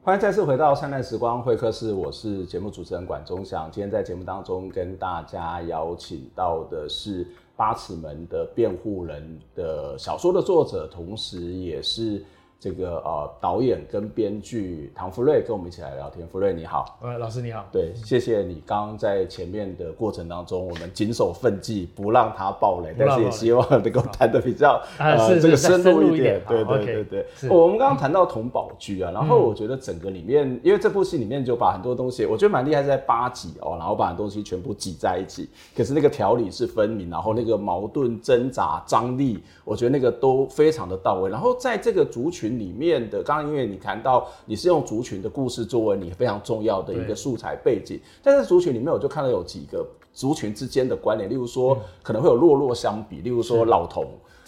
[0.02, 3.70] 欢迎再次回到灿烂时光会客室，我是节目主持人管中祥。
[3.70, 12.24] 今天在节目当中跟大家邀请到的是八尺门的辩护人的小说的作者，同时也是
[12.60, 16.28] 这个呃导演跟编剧唐福瑞跟我们一起来聊天。
[16.28, 26.42] 福瑞你好，呃，老师你好，对，谢谢你刚刚在前面的过程当中，我们谨守分际，不让他爆雷，但是也希望能够谈的比较呃这个深入一点。
[26.50, 42.49] 对对对对，我们刚刚谈到童宝居啊，然后我觉得整个里面，因为这部戏里面就把很多东西，我觉得蛮厉害，在八集哦，然后把很多东西全部挤在一起，可是那个条理是分明，然后那个矛盾挣扎张力，我觉得那个都非常的到位，然后在这个族群。
[42.58, 54.08] 里面的，刚刚因为你谈到你是用族群的故事作为你非常重要的一个素材背景，但是族群里面我就看到有几个族群之间的关联，例如说可能会有弱弱相比，例如说老童。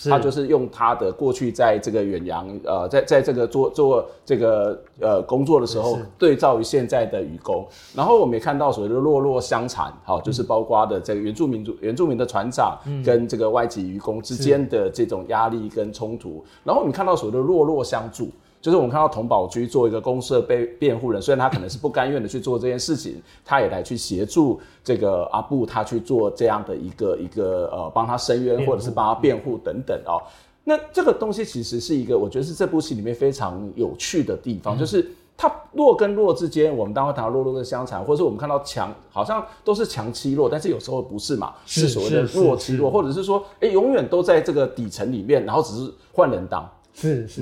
[0.10, 18.30] 他就是用他的过去在这个远洋，呃，在在这个做做这个呃工作的时候，对照于现在的渔工，然后我们也看到所谓的落落相残，好，就是包括的这个原住民族原住民的船长跟这个外籍渔工之间的这种压力跟冲突，然后我们看到所谓的落落相助。
[18.62, 30.22] 就是我们看到童宝駒做一个公社被辩护人，虽然他可能是不甘愿的去做这件事情，他也来去协助这个阿布他去做这样的一个一个呃帮他伸冤或者是帮他辩护等等哦。
[30.64, 47.42] 那这个东西其实是一个我觉得是这部戏里面非常有趣的地方，就是他弱跟弱之间，我们当会谈到弱弱的相残，或者是我们看到强好像都是强欺弱，但是有时候不是嘛，是所谓的弱欺弱，或者是说哎永远都在这个底层里面，然后只是换人当，是是。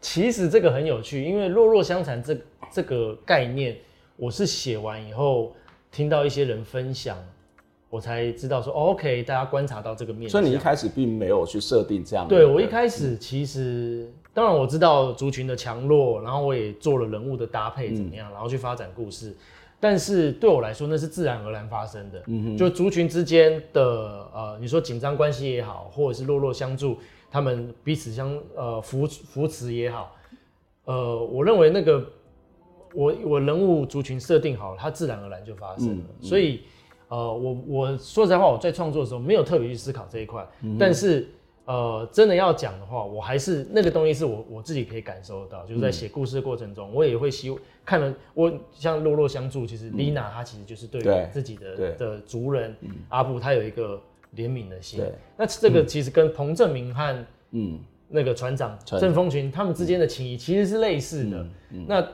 [0.00, 2.36] 其实这个很有趣，因为弱弱相残这
[2.70, 3.76] 这个概念，
[4.16, 5.54] 我是写完以后
[5.90, 7.18] 听到一些人分享，
[7.90, 10.30] 我才知道说，哦，OK，大家观察到这个面。
[10.30, 12.36] 所以你一开始并没有去设定这样的。
[12.36, 19.34] 对，我一开始其实，当然我知道族群的强弱，然后我也做了人物的搭配怎么样，然后去发展故事。
[19.80, 22.22] 但是对我来说，那是自然而然发生的。
[22.26, 23.82] 嗯哼，就族群之间的
[24.32, 26.98] 呃，你说紧张关系也好，或者是弱弱相助。
[27.30, 30.16] 他们彼此相呃扶扶持也好，
[30.86, 32.10] 呃，我认为那个
[32.94, 35.94] 我我人物族群设定好了，它自然而然就发生了。
[35.94, 36.62] 嗯嗯、所以
[37.08, 40.46] 呃，我我说实在话，我在创作的时候没有特别去思考这一块。
[40.62, 41.28] 嗯、但是
[41.66, 54.00] 呃，真的要讲的话，我还是那个东西是我我自己可以感受得到，就是在写故事的过程中，嗯、我也会希望看了我像弱弱相助，其实丽娜她其实就是对于自己的的族人、嗯、阿布，他有一个。
[54.36, 61.46] 怜悯的心，对，那这个其实跟彭正明和嗯那个船长郑风群他们之间的情谊其实是类似的。
[61.86, 62.06] 那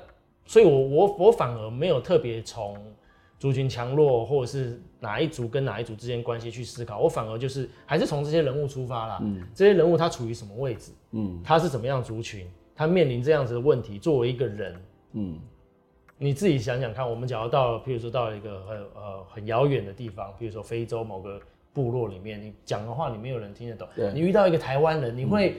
[0.45, 2.77] 所以我，我我我反而没有特别从
[3.39, 9.19] 族群强弱或者是哪一族跟哪一族之间关系去思考，我反而就是还是从这些人物出发啦。
[9.23, 10.93] 嗯，这些人物他处于什么位置？
[11.13, 12.47] 嗯，他是怎么样族群？
[12.75, 14.77] 他面临这样子的问题，作为一个人，
[15.13, 15.39] 嗯，
[16.19, 21.41] 你自己想想看，我们假如到了，譬如说到了一个很呃很遥远的地方，譬如说非洲某个。
[21.75, 23.87] 部落里面，你讲的话你没有人听得懂。
[24.15, 25.57] 你遇到一个台湾人，你会、嗯、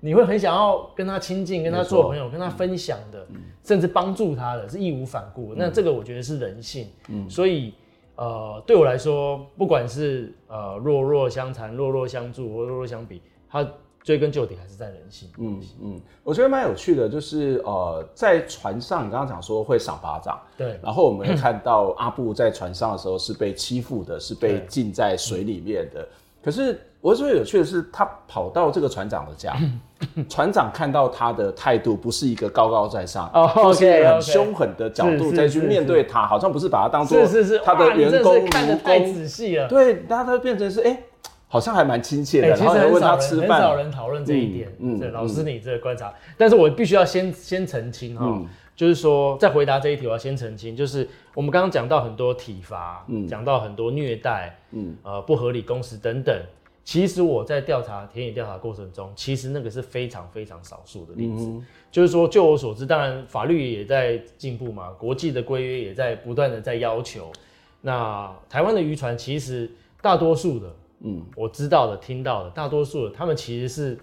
[0.00, 5.54] 你会很想要跟他亲近，跟他做朋友，跟他分享的，嗯、甚至帮助他的，是义无反顾。
[5.54, 6.88] 嗯、那这个我觉得是人性。
[7.08, 7.72] 嗯，所以
[8.16, 13.64] 呃，对我来说，不管是呃弱弱相残、弱弱相助或弱弱相比，他。
[14.08, 15.28] 追根究底还是在人性。
[15.36, 20.80] 嗯嗯，我觉得蛮有趣的，就是呃，在船上，你刚刚讲说会赏巴掌，对。
[20.82, 26.08] 然后我们会 看到阿布在船上的时候是被欺负的，是被浸在水里面的。
[26.42, 29.54] 可是我觉得有趣的是，他跑到这个船长的家，
[30.26, 39.68] 船长看到他的态度不是一个高高在上，哦，oh, okay, 是很凶狠的角度再去面对他，好像不是把他当做是是是他的员工，看得太仔细了。
[39.68, 40.92] 对，然后他变成是哎。
[40.92, 41.02] 欸
[41.50, 44.70] 好像还蛮亲切的，欸、其实很少人很少人讨论这一点。
[44.78, 56.38] 嗯，对，老师你这个观察，嗯、但是我必须要先先澄清哈，嗯、就是说在回答这一题，我要先澄清，就是我们刚刚讲到很多体罚，嗯，讲到很多虐待，嗯，呃，不合理工时等等。
[56.84, 61.46] 其实我在调查田野调查过程中，其实那个是非常非常少数的例子。
[61.46, 67.32] 嗯、就是说，就我所知，当然法律也在进步嘛，国际的规约也在不断的在要求。
[67.80, 69.70] 那台湾的渔船其实
[70.02, 70.66] 大多数的。
[71.00, 73.98] 嗯，我知道的、听到的，大多数的他们其实是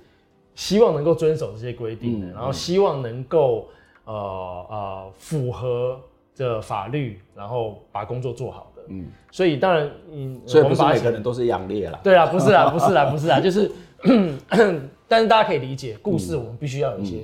[0.53, 3.67] 希望能够遵守这些规定的，嗯、然后希望能够
[4.05, 5.99] 呃呃符合
[6.33, 8.83] 这法律，然后把工作做好的。
[8.87, 11.99] 嗯，所以当然，嗯，所以不是每个人都是杨烈啦。
[12.01, 13.69] 对啊，不是啊，不是啊，不是啊，就是，
[15.07, 17.23] 但是大家可以理解，故事我们必须要有一些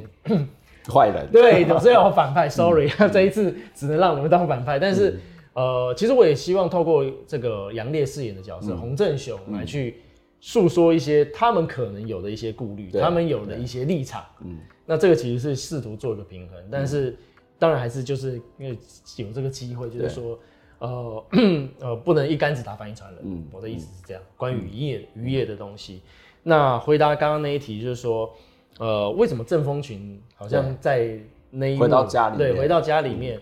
[0.92, 2.50] 坏、人，对，总是要有反派。
[2.50, 5.18] Sorry，、嗯、这一次只能让你们当反派，但是。
[5.54, 10.02] 嗯呃，其实我也希望透过这个杨烈饰演的角色洪振雄来去
[10.40, 14.24] 诉说一些他们可能有的一些顾虑，他们有的一些立场。
[14.44, 17.16] 嗯，那这个其实是试图做一个平衡，但是
[17.60, 18.78] 当然还是就是因为
[19.18, 20.40] 有这个机会，就是说，
[20.80, 21.24] 呃
[21.80, 23.22] 呃，不能一竿子打翻一船人。
[23.24, 24.24] 嗯，我的意思是这样。
[24.38, 26.02] 关于渔业渔业的东西，
[26.42, 28.34] 那回答刚刚那一题就是说，
[28.80, 31.20] 呃，为什么郑风群好像在
[31.52, 33.42] 那一回到家里面，对，回到家里面，嗯、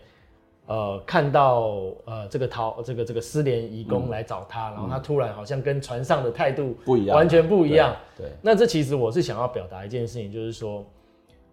[0.70, 1.62] 呃，看到
[2.06, 7.96] 呃这个逃这个这个失联移工来找他，嗯、然后他突然好像跟船上的态度不一样，完全不一样。
[8.16, 10.86] 对，对那这其实我是想要表达一件事情，就是说，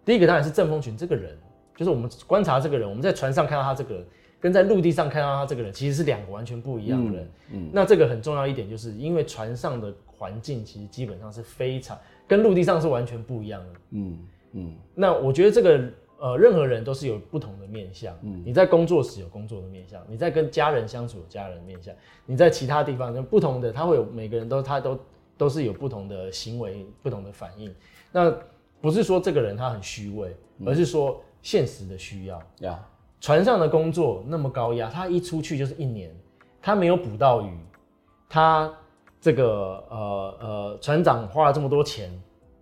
[0.05, 1.35] 第一个当然是郑风群这个人，
[1.75, 4.05] 就是我们观察这个人，我们在船上看到他这个人。
[4.39, 7.27] 跟在陆地上看到他这个人，其实是两个完全不一样的人。
[7.49, 13.79] 嗯，嗯，那这个很重要一点，就是因为船上的环境其实基本上是非常跟陆地上是完全不一样的。
[13.93, 14.19] 嗯
[14.51, 14.75] 嗯。
[14.93, 15.81] 那我觉得这个
[16.19, 18.15] 呃，任何人都是有不同的面相。
[18.23, 21.93] 嗯，你在工作时有工作的面相，你在跟家人相处有家人的面相，
[22.25, 24.99] 你在其他地方就不同的，他会有每个人都他都
[25.37, 27.73] 都是有不同的行为、不同的反应。
[28.11, 28.33] 那
[28.81, 32.41] 不是说这个人他很虚伪，而是说现实的需要。
[32.59, 32.83] 呀。
[33.19, 36.15] 船上的工作那么高压，他一出去就是一年，
[36.61, 37.51] 他没有捕到鱼，
[38.29, 38.71] 他
[39.19, 42.11] 这个呃呃船长花了这么多钱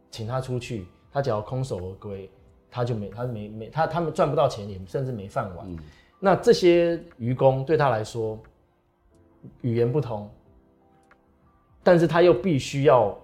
[0.09, 2.29] 请他出去，他只要空手而归，
[2.75, 5.65] 他就没他没没他他们赚不到钱，也甚至没饭碗。
[5.69, 5.79] 嗯、
[6.19, 8.37] 那这些愚公对他来说
[9.61, 10.29] 语言不通，
[11.81, 13.17] 但是他又必须要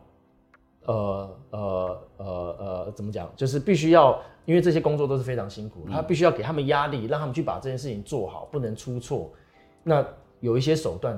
[0.86, 2.26] 呃呃呃
[2.60, 4.18] 呃怎么讲，就是必须要。
[4.45, 9.32] 因为这些工作都是非常辛苦，他必须要给他们压力，让他们去把这件事情做好，不能出错。
[9.84, 10.04] 那
[10.39, 11.18] 有一些手段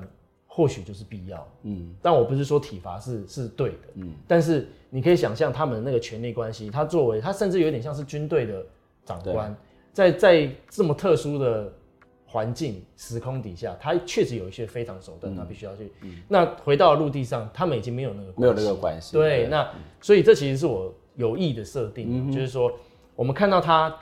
[0.55, 1.95] 或许就是必要，嗯。
[2.01, 4.13] 但我不是说体罚是是对的，嗯。
[4.27, 8.63] 但是你可以想象他们那个权力关系，他作为他甚至有点像是军队的
[9.03, 9.55] 长官，
[9.91, 11.73] 在在这么特殊的
[12.25, 15.91] 环境时空底下，他确实有一些非常手段，他必须要去。
[16.27, 19.13] 那回到陆地上，他们已经没有那个没有那个关系。
[19.13, 19.67] 对，那
[20.01, 22.71] 所以这其实是我有意的设定，就是说。
[23.15, 23.95] 我们看到他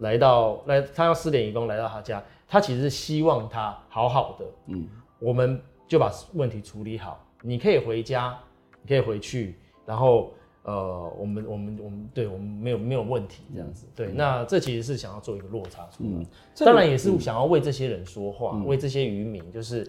[0.00, 4.86] 来到来，他要失联移工来到他家，他其实是希望他好好的，嗯，
[5.18, 5.58] 我们
[5.92, 8.34] 就把问题处理好，你可以回家，
[8.80, 10.32] 你可以回去，然后
[10.62, 16.26] 呃，我们我们我们对我们没有没有问题这样子，对，那这其实是想要做一个落差出来，嗯，
[16.64, 19.86] 当然也是想要为这些人说话，为这些渔民，就是，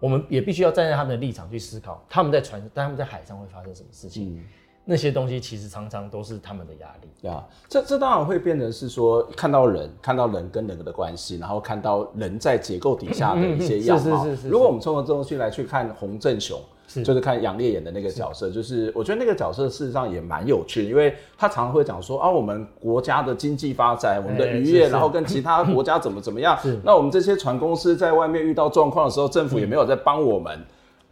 [0.00, 4.38] 我们也必须要站在他们的立场去思考，他们在船，但他们在海上会发生什么事情。
[4.86, 14.22] 那些东西其实常常都是他们的压力，对啊，这这当然会变成是说看到人，看到人跟人的关系，然后看到人在结构底下的一些样貌。
[14.22, 14.48] 是是是是。
[14.48, 30.62] 如果我们从这东西来去看洪振雄，是就是看杨烈演的那个角色，是就是我觉得那个角色事实上也蛮有趣的，因为他常常会讲说啊，我们国家的经济发展，我们的渔业，欸、然后跟其他国家怎么怎么样， 是那我们这些船公司在外面遇到状况的时候，政府也没有在帮我们。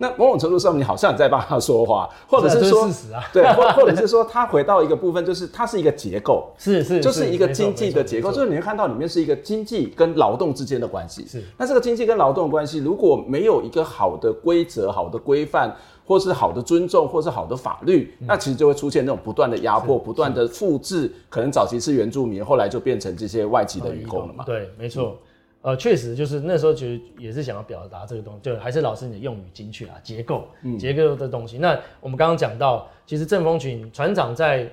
[0.03, 11.25] 那某种程度上，你好像在帮他说话， 或者是说，是啊、对，或或者是说，他回到一个部分，就是它是一个结构， 是是，就是一个经济的结构，就是你会看到里面是一个经济跟劳动之间的关系。
[11.29, 15.73] 是，那这个经济跟劳动的关系，如果没有一个好的规则、好的规范，
[16.05, 21.09] 或是好的尊重，或是好的法律，嗯、那其实就会出现那种不断的压迫、不断的复制。
[21.31, 24.43] 可能早期是原住民，后来就变成这些外籍的员工了嘛？
[24.45, 25.05] 对，没错。
[25.05, 25.29] 嗯
[25.63, 31.57] 呃，确实就是那时候其实也是想要表达这个东西，就还是老师你的用语精确啊，结构，嗯、结构的东西。
[31.57, 34.69] 那我们刚刚讲到，其实正风群船长在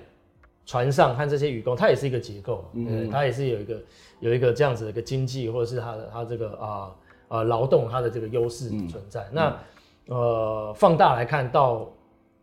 [0.65, 3.81] 船上和这些渔工，他也是一个结构，嗯，他也是有一个
[4.19, 6.95] 有一个这样子的一个经济或者是他的他这个啊
[7.27, 9.21] 啊劳动他的这个优势存在。
[9.25, 9.59] 嗯、那
[10.07, 11.87] 呃放大来看到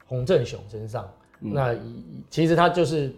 [0.07, 1.75] 洪振雄身上，嗯、那
[2.31, 3.13] 其实他就是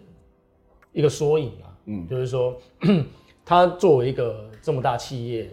[0.92, 2.58] 一个缩影啊，嗯，就是说。
[3.48, 5.50] 他作为一个这么大企业，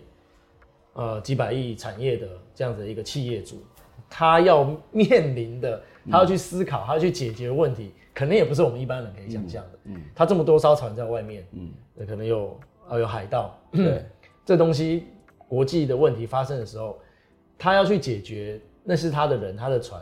[0.93, 3.63] 呃，几百亿产业的这样子的一个企业主，
[4.09, 9.79] 他要面临的，他要去思考，嗯、他要去解决问题，可能也不是我们一般人可以想象的。
[9.85, 10.01] 嗯，嗯。
[10.15, 11.71] 他这么多艘船在外面，嗯，
[12.07, 14.05] 可能有啊有海盗，对，
[14.45, 15.07] 这东西
[15.47, 16.97] 国际的问题发生的时候，
[17.57, 20.01] 他要去解决，那是他的人，他的船，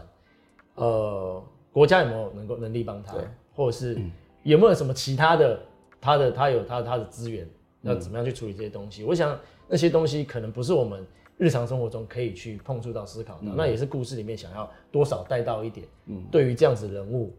[0.76, 3.16] 呃，国家有没有能够能力帮他，
[3.56, 3.98] 或者是
[4.44, 5.60] 有没有什么其他的，
[6.00, 7.48] 他的他有他他的资源。
[7.84, 9.04] 要怎么样去处理这些东西？
[9.04, 11.06] 嗯、我想那些东西可能不是我们
[11.38, 15.88] 日常生活中可以去碰触到、思考的，嗯、那也是故事里面想要多少带到一点。
[16.08, 17.34] 嗯，对于这样子人物。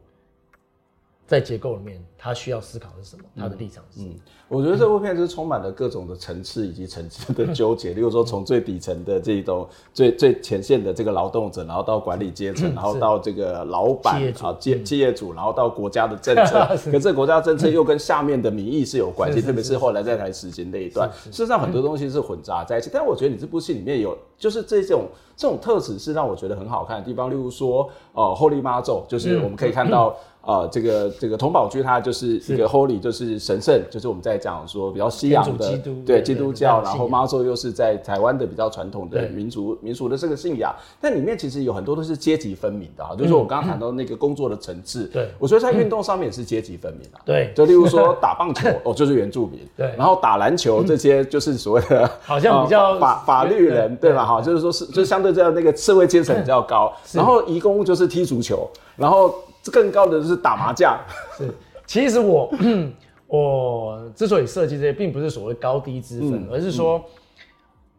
[1.27, 3.25] 在结构里面，他需要思考的是什么？
[3.37, 4.09] 他的立场是什
[4.47, 7.95] 我觉得这部片是充满了各种的层次以及层次的纠结。
[7.95, 16.69] 例如说，从最底层的这种最最前线的这个劳动者，然后到管理阶层，然后到这个老板啊，企企业主，然后到国家的政策。
[16.93, 22.91] 可这国家政策又跟下面的民意是有关系，特别是后来在台实行那一段，事实上很多东西是混杂在一起。
[22.93, 27.31] 但我觉得你这部戏里面有，就是这种这种特质是让我觉得很好看的地方。
[27.31, 30.15] 例如说，呃，后利妈咒，就是我们可以看到。
[30.47, 54.27] 呃，这个这个佟宝駒他就是一个 Holy，就是神圣，就是我们在讲说比较西洋的，对基督教，然后妈祖又是在台湾的比较传统的民族民俗的这个信仰，但里面其实有很多都是阶级分明的啊，就是我刚刚谈到那个工作的层次，对，我觉得在运动上面也是阶级分明啊，对，就例如说 打棒球哦，就是原住民，对，然后打篮球这些就是所谓的 好像比较法法律人对吧？
[54.27, 59.35] 哈，就是说是就相对这样那个社会阶层比较高，然后移工就是踢足球，然后。
[59.71, 60.99] 更高的是打麻将。
[61.37, 61.53] 是，
[61.87, 62.53] 其实我
[63.27, 67.05] 我之所以设计这些，并不是所谓高低之分，嗯、而是说，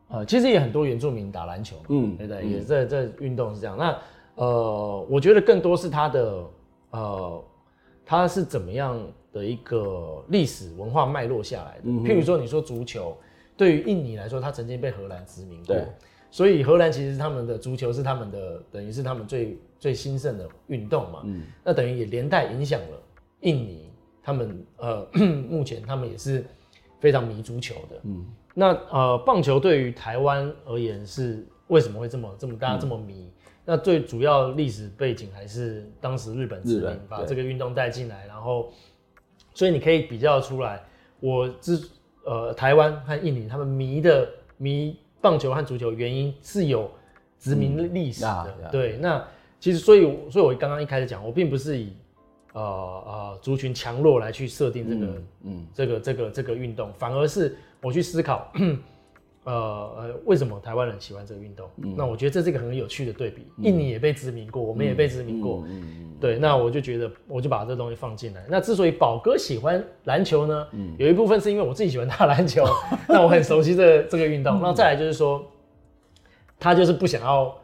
[0.09, 2.43] 嗯、呃，其实也很多原住民打篮球，嗯，对不对？
[2.43, 3.77] 嗯、也在这运动是这样。
[3.77, 3.97] 那
[4.35, 6.43] 呃，我觉得更多是他的
[6.91, 7.43] 呃，
[8.05, 9.01] 他是怎么样
[9.33, 11.81] 的一个历史文化脉络下来的。
[11.85, 13.17] 嗯、譬如说，你说足球，
[13.57, 15.85] 对于印尼来说，他曾经被荷兰殖民过，对
[16.35, 19.57] 所以荷兰其实他们的足球是他们的，等于是他们最。
[19.77, 23.03] 最兴盛的运动嘛，嗯，那等于也连带影响了
[23.41, 23.91] 印尼，
[24.23, 25.07] 他们呃，
[25.47, 26.43] 目前他们也是
[26.99, 28.25] 非常迷足球的，嗯，
[28.55, 33.25] 那呃，棒球对于台湾而言是为什么会这么这么大家这么迷？
[33.25, 33.31] 嗯、
[33.63, 38.71] 那最主要历史背景还是当时日本殖民把这个运动带进来，然后，
[39.53, 40.83] 所以你可以比较出来，
[41.19, 41.79] 我之
[42.23, 44.27] 呃台湾和印尼他们迷的
[44.57, 46.91] 迷棒球和足球原因是有
[47.39, 49.25] 殖民历史的，嗯、对，那。
[49.57, 51.91] 其实，所以，所以我刚刚一开始讲，我并不是以
[52.53, 58.51] 呃呃族群强弱来去设定这个嗯，嗯这个这个这个运动，反而是我去思考，
[59.45, 61.67] 呃呃为什么台湾人喜欢这个运动？
[61.77, 63.47] 嗯、那我觉得这是一个很有趣的对比。
[63.57, 66.37] 嗯、印尼也被殖民过，我们也被殖民过，嗯嗯嗯、对。
[66.37, 68.43] 那我就觉得，我就把这东西放进来。
[68.49, 72.65] 那之所以宝哥喜欢篮球呢，嗯、有一部分是因为我自己喜欢打篮球，
[73.07, 74.59] 那我很熟悉这個、这个运动。
[74.61, 75.45] 那再来就是说，
[76.59, 77.55] 他就是不想要。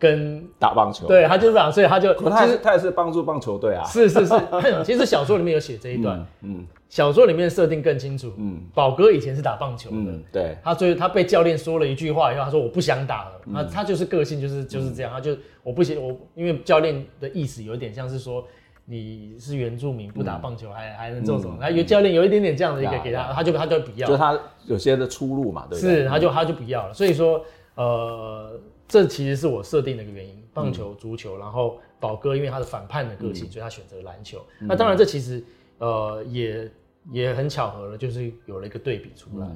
[0.00, 4.34] 跟打棒球，对他就是这样，所以他就他是他也是帮助棒球队啊，是是是，
[4.82, 18.44] 其实小说里面有写这一段， 嗯，小说里面设定更清楚，嗯，宝哥以前是打棒球的，对，他最后他被教练说了一句话以后，他说我不想打了，他他就是个性就是就是这样，他就我不行，我因为教练的意思有点像是说
[18.84, 27.42] 你是原住民不打棒球还还能做什么，他有教练有一点点这样的一个给他，他就他就不要，就他有些的出路嘛，对，是他就他就不要了，所以说
[27.76, 28.60] 呃。
[28.92, 34.44] 这其实是我设定的一个原因，棒球、足球，然后宝哥因为他的反叛的个性，所以他选择篮球。
[34.58, 35.40] 那当然，这其实
[35.78, 36.68] 呃也
[37.10, 39.46] 也很巧合了，就是有了一个对比出来。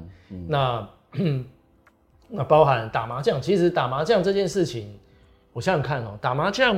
[0.47, 0.89] 那
[2.29, 4.97] 那包含打麻将，其实打麻将这件事情，
[5.53, 6.75] 我想想看哦，打麻将，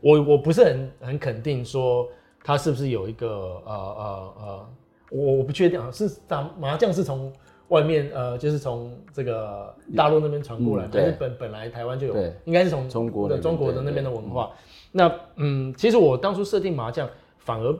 [0.00, 2.08] 我我不是很很肯定说
[2.42, 3.28] 它是不是有一个
[3.64, 4.70] 呃呃呃，
[5.10, 7.32] 我我不确定啊，是打麻将是从。
[7.70, 14.50] 外面呃，就是从这个大陆那边传过来，还是本本来台湾就有，应该是从中国的中国的那边的文化。
[14.90, 17.72] 那嗯，其实我当初设定麻将，反而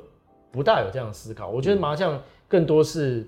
[0.51, 1.49] 不大有这样的思考。
[1.49, 3.27] 我觉得麻将更多是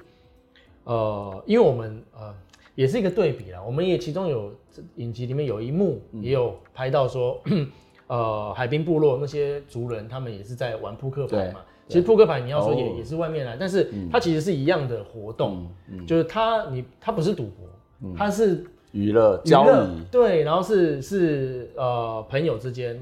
[0.85, 2.35] 呃，因为我们呃
[2.75, 3.63] 也是一个对比啦。
[3.63, 4.53] 我们也其中有
[4.97, 7.41] 影集里面有一幕也有拍到说，
[8.09, 11.61] 呃，海滨部落那些族人他们也是在玩扑克牌嘛。
[11.89, 15.69] 其实扑克牌你要说也也是外面来，但是它其实是一样的活动，
[16.07, 22.99] 就是它你它不是赌博，它是娱乐交易，对，然后是是呃朋友之间、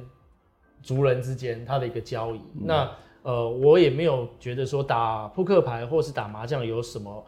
[0.83, 2.41] 族人之间他的一个交易。
[2.55, 2.91] 那
[3.23, 7.25] 呃我也没有觉得说打扑克牌或是打麻将有什么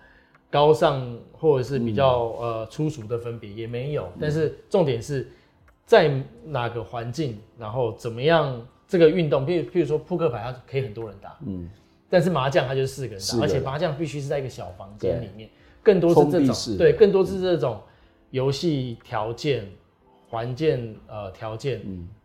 [0.50, 4.08] 高尚或者是比较呃粗俗的分别，也没有。
[4.20, 5.28] 但是重点是
[5.84, 6.12] 在
[6.44, 8.60] 哪个环境，然后怎么样。
[8.88, 11.66] 这个运动，譬如譬如说扑克牌，它可以很多人打，嗯，
[12.10, 15.48] 但是麻将它就是四个人打，而且麻将必须是在一个小房间里面，
[15.82, 17.80] 更多是这种，对，更多是这种
[18.32, 19.66] 游戏条件、
[20.28, 21.80] 环境呃条件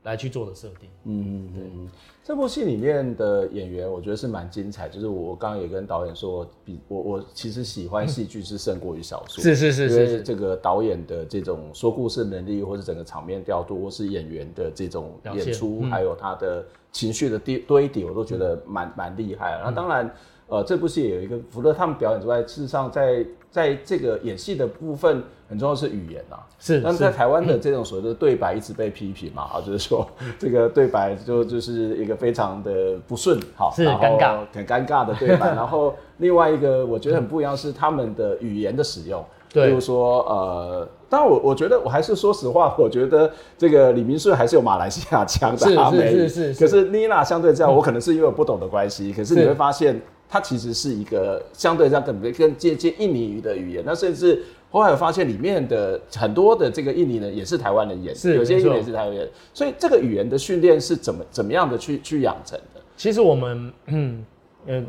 [0.08, 1.92] 来去做的设定，嗯嗯对。
[2.24, 4.88] 这部戏里面的演员，我觉得是蛮精彩。
[4.88, 19.62] 就是我刚刚也跟导演说，比我我其实喜欢戏剧是胜过于小说， 是是是是，因为这个导演的这种说故事能力，或是整个场面调度，或是演员的这种演出，还有他的情绪的堆堆叠，我都觉得蛮蛮厉害。
[19.64, 20.10] 那当然，
[20.48, 25.24] 呃，这部戏也有一个除了他们表演之外，事实上在在这个演戏的部分。
[25.50, 26.82] 很重要是语言呐，是。
[26.82, 30.06] 但是在台湾的这种所谓的对白一直被批评嘛，啊，就是说
[30.38, 35.48] 这个对白就就是一个非常的不顺，好，是尴尬，很尴尬的对白。
[35.56, 39.24] 然后另外一个我觉得很不一样是他们的语言的使用，
[39.54, 46.60] 对，比如说呃，但我我觉得我还是说实话，我觉得这个李明顺还是有马来西亚腔的，是是是是。
[46.60, 50.02] 可是妮娜相对这样，我可能是因为我不懂的关系，可是你会发现。
[50.30, 53.84] 它其实是一个相对上更更接近印尼语的语言。
[53.86, 59.30] 那甚至后来我发现里面的很多的这个印尼人也是台湾人演，是有些印尼也是台湾人。
[59.54, 62.82] 所以这个语言的训练是怎么怎么样的去去养成的？
[62.96, 64.26] 其实我们嗯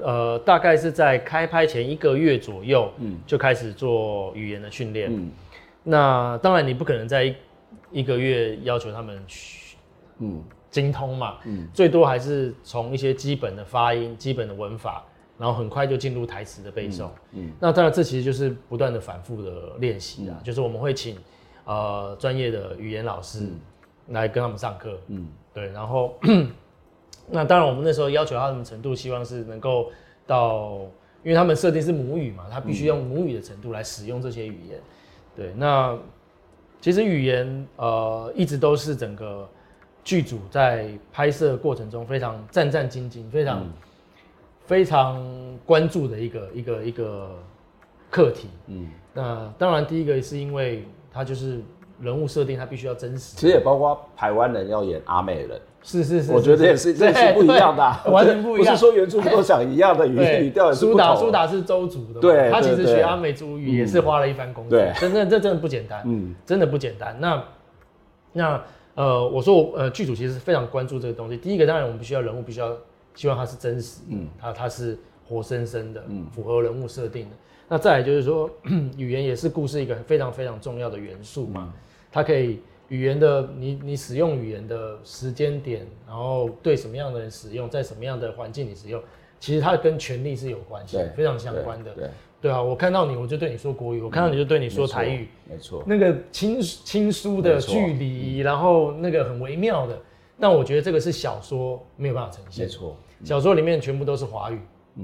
[0.02, 5.08] 呃大概是在开拍前一个月左右，嗯，就开始做语言的训练。
[5.14, 5.30] 嗯，
[5.84, 7.34] 那当然你不可能在一
[7.92, 9.76] 一个月要求他们去，
[10.18, 10.42] 嗯。
[10.70, 15.02] 精通嘛，嗯，最多还是从一些基本的发音、基本的文法，
[15.38, 21.16] 然后很快就进入台词的背诵，嗯，嗯，那当然这其实就是不断的反复的练习啊，嗯、就是我们会请
[21.64, 23.48] 呃专业的语言老师
[24.08, 26.14] 来跟他们上课，嗯，对，然后
[27.30, 29.90] 那当然我们那时候要求他们程度，希望是能够
[30.26, 30.80] 到，
[31.22, 34.80] 因为他们设定是母语嘛，他必须用母语的程度来使用这些语言，
[35.36, 35.96] 对，那
[36.80, 39.48] 其实语言呃一直都是整个。
[40.04, 43.72] 剧组在拍摄过程中非常战战兢兢，非常、嗯、
[44.68, 45.18] 非常
[45.64, 47.30] 关注的一个一个一个
[48.10, 48.48] 课题。
[48.66, 51.60] 嗯，那当然第一个是因为他就是
[51.98, 53.34] 人物设定，他必须要真实。
[53.34, 58.74] 其实也包括台湾人要演阿美人，是是是，我觉得也是这是不一样的、啊，完全不一样。
[58.74, 67.16] 不是说原著都讲一样的语语调，苏打苏打是周族的，对，他其实学阿美族语也是花了一番功夫，对，真的这真的不简单，嗯，真的不简单。
[67.18, 67.42] 那
[68.34, 68.62] 那。
[68.94, 71.36] 呃，我说我呃，剧组其实非常关注这个东西。
[71.36, 72.76] 第一个，当然我们必须要人物必须要
[73.14, 77.36] 希望它是真实，嗯，它它是活生生的，嗯，符合人物设定的。
[77.68, 78.48] 那再来就是说，
[78.96, 81.72] 语言也是故事一个非常非常重要的元素嘛。
[81.74, 81.80] 嗯、
[82.10, 89.02] 它可以语言的你你使用语言的时间点，然后对什么样的人使用，在什么样的环境里使用，
[89.38, 91.92] 其实它跟权力是有关系，非常相关的。
[91.92, 92.04] 对。
[92.04, 95.26] 对对啊，我看到你，我就对你说国语；我看到你就对你说台语。
[95.50, 99.98] 没错，那个亲亲疏的距离，然后那个很微妙的。
[100.38, 102.64] 但我觉得这个是小说没有办法呈现。
[102.64, 104.60] 没错，小说里面全部都是华语，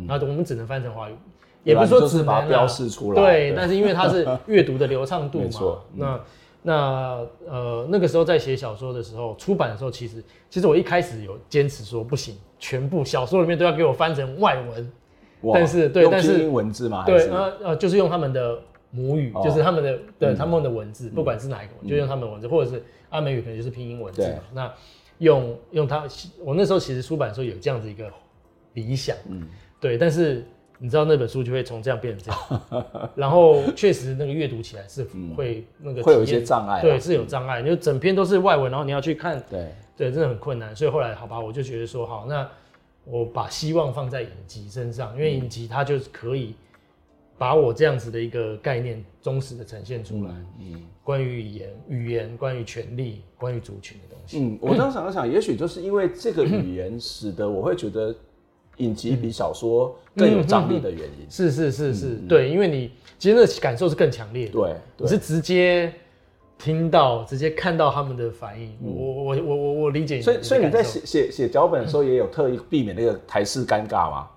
[0.06, 1.14] 那我们只能翻成华语，
[1.62, 3.22] 也不是说只能把它标示出来。
[3.22, 5.78] 对，但是因为它是阅读的流畅度嘛。
[5.94, 6.20] 那
[6.62, 14.92] 那呃那个时候在写小说的时候，出版的时候，其实其实我一开始有坚持说不行，全部小说里面都要给我翻成外文。
[15.52, 18.58] 但是对，但是拼音文字嘛，对，呃呃，就是用他们的
[18.90, 24.38] 母语，就是他们的对他们的文字，不管是哪一个，就用他们的文字，或者是阿美语，可能就是拼音文字嘛。
[24.54, 24.72] 那
[25.18, 26.06] 用用它，
[26.44, 28.10] 我那时候其实出版的时候有这样子一个
[28.72, 29.48] 理想，嗯，
[29.80, 29.96] 对。
[29.96, 30.44] 但是
[30.78, 32.32] 你知道那本书就会从这样变成这
[32.76, 35.04] 样，然后确实那个阅读起来是
[35.36, 40.74] 会那个会有一些障碍，对，是有障碍，就整篇都是外文，然后你要去看，对对，真的很困难。
[40.74, 42.48] 所以后来好吧，我就觉得说好那。
[43.06, 46.54] 我把希望放在影集身上，因为影集它就是可以
[47.36, 50.30] 把我这样子的一个概念忠实的呈现出来。
[50.58, 54.38] 嗯，关于语言、语言，关于权利，关于族群的东西。
[54.38, 58.14] 嗯，我当时想了想，也许就是因为这个语言， 使得我会觉得
[58.78, 61.26] 影集比小说更有张力的原因。
[61.30, 64.52] 是是是是，对，因为你其实那个感受是更强烈的。
[64.52, 65.92] 对，你是直接。
[66.56, 70.22] 听到直接看到他们的反应，我我我我我理解。
[70.22, 74.28] 所以所以你在写写写脚本的时候，也有特意避免那个台式尴尬吗？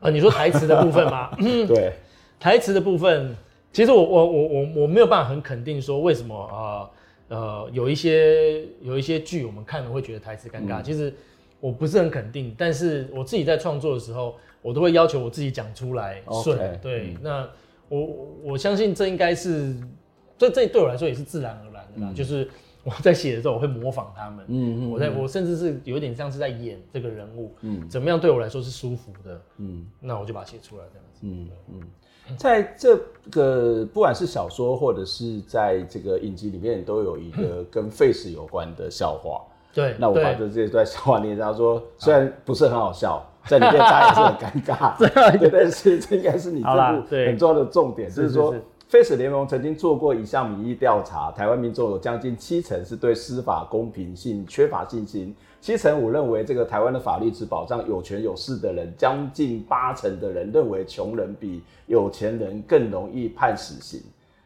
[0.00, 1.30] 啊，你说台词的部分吗？
[1.66, 1.94] 对，
[2.38, 3.34] 台词的部分，
[3.72, 6.88] 其实我我我我我没有办法很肯定说为什么啊
[7.28, 11.12] 呃有一些有一些剧我们看了会觉得台词尴尬，其实
[11.60, 16.78] 我不是很肯定，但是我自己在创作的时候，我都会要求我自己讲出来顺。
[16.80, 17.48] 对，那
[17.88, 18.00] 我
[18.42, 19.74] 我相信这应该是。
[20.36, 22.46] 这这对我来说也是自然而然的啦，嗯、就是
[22.82, 31.80] 我在写的时候，我会模仿他们，嗯嗯，我在我甚至是有点像是在演这个人物，嗯，怎么样对我来说是舒服的，嗯，那我就把它写出来这样子，嗯嗯，
[32.36, 32.96] 在这
[33.30, 44.96] 个不管是小说或者是在这个影集里面，都有一个跟 face 有关的笑话，对，那我把这这段笑话念，然后说虽然不是很好笑，在里面大家也是很尴尬，
[45.38, 48.54] 对，但是这应该是你这部很重要的重点，就是说。
[48.86, 55.34] Face 联盟曾经做过一项民意调查，台湾民众有将近七成是对司法公平性缺乏信心，
[55.64, 64.02] 七成五认为这个台湾的法律只保障有权有势的人，将近八成的人认为穷人比有钱人更容易判死刑。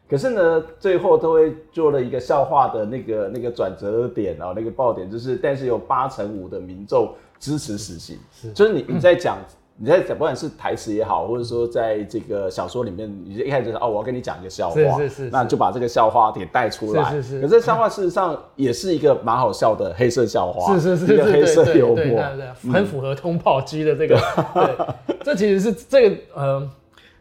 [0.09, 9.39] 可是呢，最后都会做了一个笑话的那个那个转折点啊，那个爆点就是，但是有八成五的民众支持死刑，是就是你你在讲。
[9.81, 17.11] 你在讲，不管是台词也好，或者说在这个小说里面，你一开始就是哦，我要跟你讲一个笑话，是是是，那就把这个笑话给带出来。
[17.11, 17.41] 是是是。
[17.41, 24.19] 可是笑话事实上也是一个蛮好笑的黑色笑话，是是是，一个黑色幽默，对对对，很符合通炮机的这个。
[25.07, 26.69] 对，这其实是这个呃，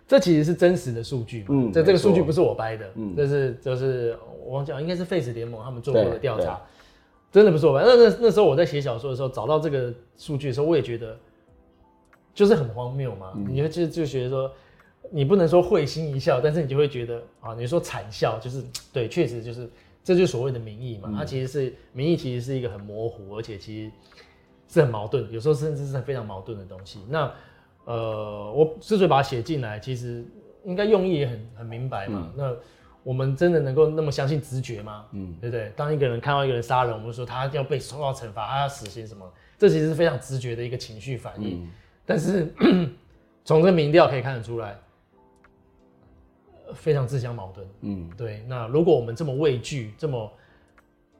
[0.08, 1.46] 这其实是真实的数据嘛。
[1.50, 1.72] 嗯。
[1.72, 6.60] 这这个数据不是我掰的，嗯，这是就是我忘记了，应该是 Face 联盟他们做过的调查，
[7.30, 7.84] 真的不是我掰。
[7.86, 11.16] 那那那时候我在写小说的时候找到这个数据的时候，我也觉得。
[12.38, 13.32] 就是很荒谬嘛。
[13.34, 14.52] 嗯、你就就觉得说，
[15.10, 18.62] 你不能说会心一笑，但是你就会觉得啊，你说惨笑，就是
[18.92, 19.68] 对，确实就是
[20.04, 21.08] 这就是所谓的民意嘛。
[21.10, 23.90] 嗯、它其实是民意，其实是一个很模糊，而且其实
[24.68, 27.00] 是很矛盾，有时候甚至是非常矛盾的东西。
[27.08, 27.32] 那
[27.86, 30.24] 呃，我之所以把它写进来，其实
[30.64, 32.30] 应该用意也很很明白嘛。
[32.30, 32.56] 嗯、那
[33.02, 35.06] 我们真的能够那么相信直觉吗？
[35.10, 35.72] 嗯，对不对？
[35.74, 39.28] 当一个人看到一个人杀人，我们说他要被受到惩罚，他要死刑什么？
[39.58, 41.64] 这其实是非常直觉的一个情绪反应。
[41.64, 41.68] 嗯、
[42.08, 42.50] 但是
[43.44, 44.78] 从这民调可以看得出来，
[46.74, 47.66] 非常自相矛盾。
[47.82, 48.42] 嗯，对。
[48.48, 50.32] 那如果我们这么畏惧，这么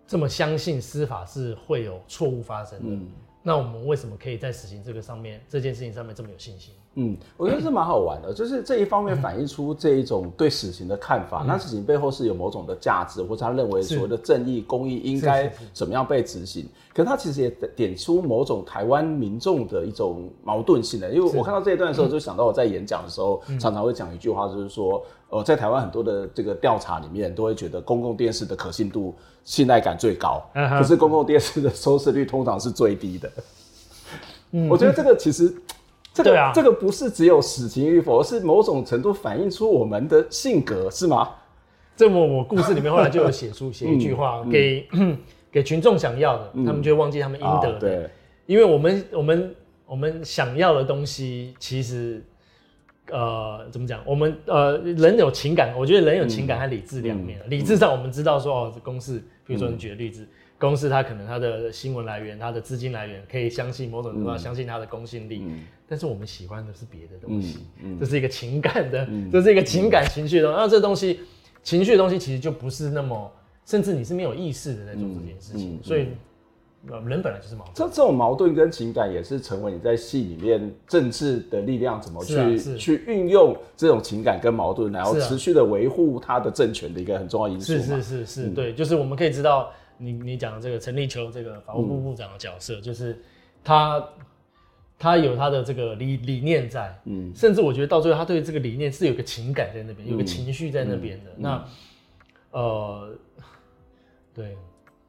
[0.07, 3.07] 这么相信司法是会有错误发生的，嗯、
[3.43, 6.75] 那我们为什么可以在死刑这个上面这件事情上面这么有信心？
[7.01, 11.45] 嗯，我觉得是蛮好玩的，就是这一方面反映出这一种对死刑的看法。
[11.45, 16.69] 嗯、那死刑背后是有某种的价值，或者他认为所谓的正义、公义应该怎么样被执行。
[16.93, 21.09] 可是他其实也点出某种台湾民众的一种矛盾性的。
[21.13, 33.31] 因为我看到这一段的时候，就想到我在演讲的时候，嗯、常常会讲一句话，就是说，呃，在台湾很多的这个调查里面，都会觉得公共电视的可信度、信赖感最高，嗯、可是公共电视的收视率通常是最低的。
[34.51, 35.55] 嗯，我觉得这个其实。
[36.19, 41.31] 这个、对啊，这个不是只有死刑与否，而是某种程度反映出我们的性格，是吗？
[41.97, 45.19] 这么我故事里面后来就有写出写一句话，嗯、给、嗯、
[45.51, 48.11] 给群众想要的，嗯、他们就会忘记他们应得的。
[48.47, 49.55] 因为我们我们
[49.87, 52.23] 我们想要的东西，其实
[53.11, 54.01] 呃怎么讲？
[54.05, 57.41] 我们呃人有情感，我觉得人有情感和理智两面。
[57.45, 60.27] 嗯、理智上我们知道说哦，公式，比如说你举的例子。
[60.59, 70.59] 嗯公司它可能它的新闻来源、它的资金来源可以相信某种程度上相信它的公信力，嗯、但是我们喜欢的是别的东西，嗯嗯、这是一个情感的，嗯、这是一个情感情绪的东西。
[70.59, 71.21] 那、嗯、这东西
[71.63, 73.31] 情绪的东西其实就不是那么，
[73.65, 75.75] 甚至你是没有意识的在做这件事情。
[75.75, 76.09] 嗯嗯、所以
[77.07, 77.75] 人本来就是矛盾。
[77.77, 87.75] 这这种矛盾跟情感也是成为你在戏里面政治的力量怎么去、啊、去运用这种情感跟矛盾，然后持续的维护他的政权的一个很重要因素。
[87.75, 89.71] 是是是是，嗯、对，就是我们可以知道。
[89.99, 93.21] 你你讲的这个陈立秋这个法务部部长的角色，嗯、就是
[93.63, 94.03] 他
[94.99, 101.31] 他有他的这个理理念在，嗯，甚至我觉得到最后他对这个理念是有个情感在那边，嗯、有个情绪在那边的。
[101.37, 101.65] 嗯、那
[102.53, 103.11] 呃，
[104.35, 104.57] 对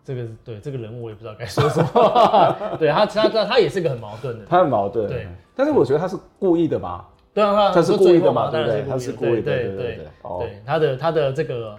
[0.04, 5.28] 这个对这个人物我也不知道该说什么， 对他他他他也是个很矛盾的，他很矛盾，对。
[5.56, 7.08] 但是我觉得他是故意的吧？
[7.34, 8.50] 对啊，他他是故意的嘛？
[8.50, 9.96] 对不对他是故意的，对对对
[10.40, 11.78] 对，他的他的这个。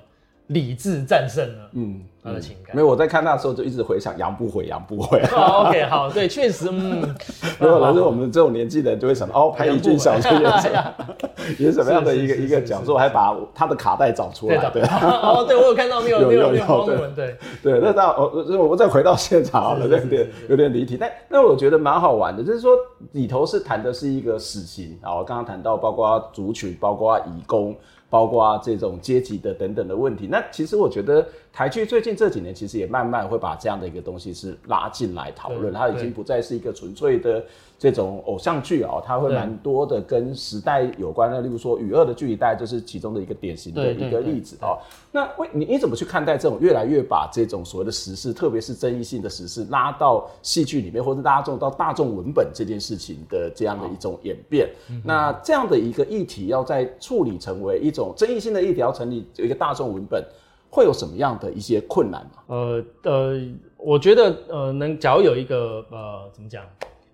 [0.51, 2.75] 理智战胜了，嗯，他的情感。
[2.75, 5.23] 没有，我在看那时候就一直回想杨不悔，杨不悔。
[5.27, 7.15] 好，OK，好，对，确实，嗯，
[7.61, 10.95] 如果来是我们这种年纪的人就会想 到，哦，潘一俊小演什么，
[11.61, 22.73] 演什么样的一个一个讲座，还把他的卡带找出来，对，哦，对我有看到，没有，没有，没有，对，对，那那我我再回到现场好了，有点有点离题，但那我觉得蛮好玩的，就是说
[23.13, 27.73] 里头是谈的是一个死刑，然后刚刚谈到包括族群，包括移工。
[28.11, 37.43] 包括这种阶级的等等的问题，那其实我觉得台剧最近这几年其实也慢慢会把这样的一个东西是拉进来讨论，它已经不再是一个纯粹的
[37.81, 44.77] 这种偶像剧啊，它会蛮多的跟时代有关的，例如说《与恶的距离》带就是其中的一个典型的一个例子啊。
[45.11, 54.69] 那为你你怎么去看待这种越来越把这种所谓的时事，特别是争议性的时事拉到戏剧里面，或者大众到大众文本这件事情的这样的一种演变？
[55.03, 58.13] 那这样的一个议题要在处理成为一种。
[58.15, 60.23] 争议性的议题要成立一个大众文本，
[60.69, 62.43] 会有什么样的一些困难吗？
[62.49, 63.41] 呃呃，
[63.79, 66.63] 我觉得呃，能假如有一个呃，怎么讲，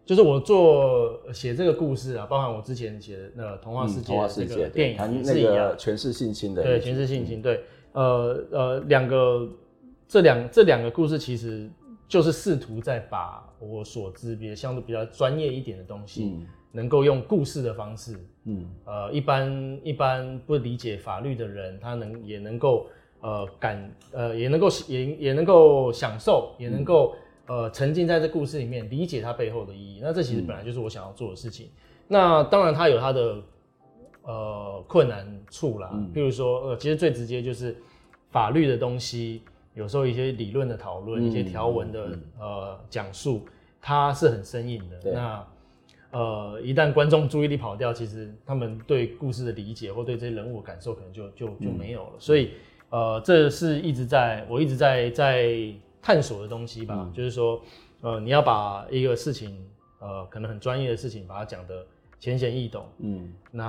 [0.07, 9.47] 就是我做写这个故事啊，包含我之前写的那个童话世界这个电影是一样，全是性侵的，对，全是性侵，对，呃呃，两个
[10.09, 11.69] 这两这两个故事其实
[12.09, 16.25] 就是试图在把我所知比较相对比较专业一点的东西。
[16.25, 16.47] 嗯。
[16.73, 22.87] 能够用故事的方式，嗯，呃，一般一般不理解法律的人，他能也能够，
[23.23, 27.15] 呃，感，呃，也能够也也能够享受，也能够，
[27.47, 30.01] 呃，沉浸在这故事里面，理解它背后的意义。
[30.03, 31.67] 那这其实本来就是我想要做的事情。
[31.67, 31.71] 嗯、
[32.09, 33.37] 那当然，它有它的，
[34.23, 35.91] 呃，困难处啦。
[35.93, 37.77] 嗯、譬如说，呃，其实最直接就是
[38.31, 39.43] 法律的东西，
[39.75, 43.47] 有时候一些理论的讨论，嗯、一些条文的，嗯、呃，讲述，
[43.81, 45.13] 它是很生硬的。
[45.13, 45.47] 那
[46.11, 52.11] 呃，一旦观众注意力跑掉，其实他们对故事的理解或对这些人物的感受可能就就就没有了。
[52.15, 52.51] 嗯、所以，
[52.91, 55.55] 呃，这是一直在我一直在在
[56.07, 56.95] 探索的东西吧。
[56.97, 57.61] 嗯、就是说，
[58.01, 59.61] 呃，你要把一个事情，
[59.99, 61.85] 呃，可能很专业的事情，把它讲得
[62.21, 62.87] 浅显易懂。
[62.99, 63.65] 嗯，那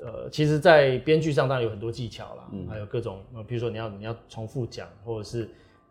[0.00, 5.50] 呃，其实，在编剧上当然有很多技巧啦，嗯、还有各种，呃，比如说你要你要重复讲，或者是，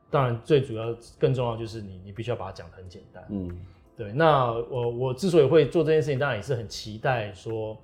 [0.09, 3.25] 当然最主要更重要就是你你必须要把它讲的很简单。
[3.29, 3.59] 嗯。
[3.97, 7.77] 对，那我我之所以会做这件事情，当然也是很期待说，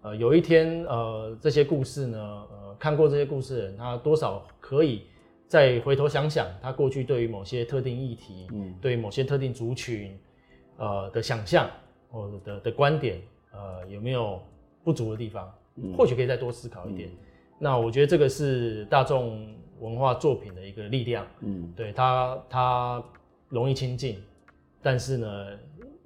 [0.00, 2.18] 呃，有一天，呃，这些故事呢，
[2.50, 5.02] 呃，看过这些故事的人，他多少可以
[5.50, 10.16] 再回头想想，他过去对于某些特定议题，嗯，对于某些特定族群，
[10.76, 11.68] 呃的想象
[12.08, 13.20] 或者的的观点，
[13.50, 14.40] 呃，有没有
[14.84, 15.52] 不足的地方？
[15.74, 17.08] 嗯，或许可以再多思考一点。
[17.08, 17.16] 嗯，
[17.58, 23.04] 那我觉得这个是大众文化作品的一个力量，嗯，对，它它
[23.48, 24.22] 容易亲近。
[24.80, 25.46] 但是呢，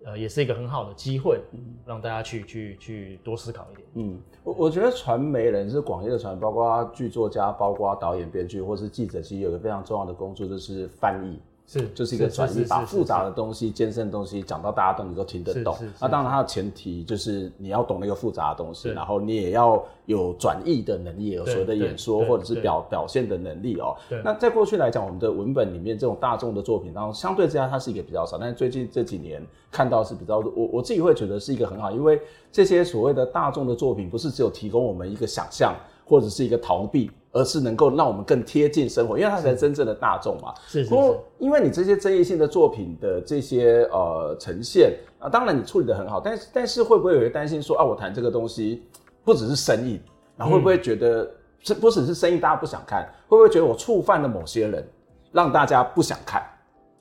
[0.05, 1.41] 呃，也是一个很好的机会，
[1.87, 3.89] 让大家去去去多思考一点。
[3.95, 11.41] 嗯，我我觉得传媒人是广义的传，包括剧作家，包括导演、编剧，或是记者，其实有一个非常重要的工作，就是翻译。
[11.67, 15.75] 是，就是一个转移，把复杂的东西、艰深的东西讲到大家都能够听得懂。
[15.99, 23.97] 那当然，它的前提就是你要懂那个复杂的东西，然后你也要有转译的能力，有所谓的演说或者是表表现的能力哦。
[24.23, 28.37] 那在过去来讲，我们的文本里面这种大众的作品当中，相对之下它是一个比较少。
[28.37, 32.21] 但是最近这几年看到是比较多，我我自己会觉得是一个很好，因为
[32.53, 37.11] 这些所谓的大众的作品，不是只有提供我们一个想象或者是一个逃避。
[37.35, 40.55] 而是能够让我们更贴近生活，因为它才是真正的大众嘛。
[40.69, 40.91] 是是是。
[40.91, 48.85] 不过，因为你这些争议性的作品的这些呃呈现啊，当然你处理的很好，但是但是会不会有人担心说啊，我谈这个东西
[49.25, 50.01] 不只是生意，
[50.37, 51.29] 然后会不会觉得
[51.61, 54.89] 这不只是生意，大家不想看，会不会觉得我触犯了某些人，
[55.33, 56.41] 让大家不想看，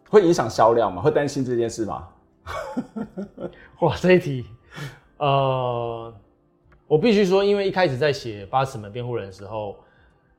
[0.10, 1.00] 会影响销量吗？
[1.00, 2.08] 会担心这件事吗？
[3.82, 4.48] 哇，这一题，
[5.18, 6.12] 呃，
[6.88, 9.76] 我必须说，因为一开始在写《八尺门辩护人》的时候。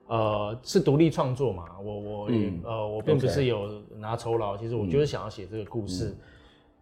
[0.07, 1.65] 呃，是独立创作嘛？
[1.83, 6.15] 我我、嗯、呃，我并不是有拿酬劳其实我就是想要写这个故事，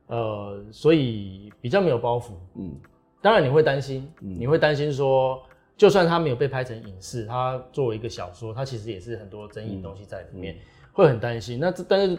[0.09, 2.33] 嗯，呃，所以比较没有包袱。
[2.57, 2.75] 嗯，
[3.21, 5.41] 当然你会担心，嗯，你会担心说，
[5.77, 10.59] 就算它没有被拍成影视，它作为一个小说，它其实也是很多争议的东西在里面，嗯、
[10.93, 11.61] 会很担心。
[11.61, 12.19] 那这但是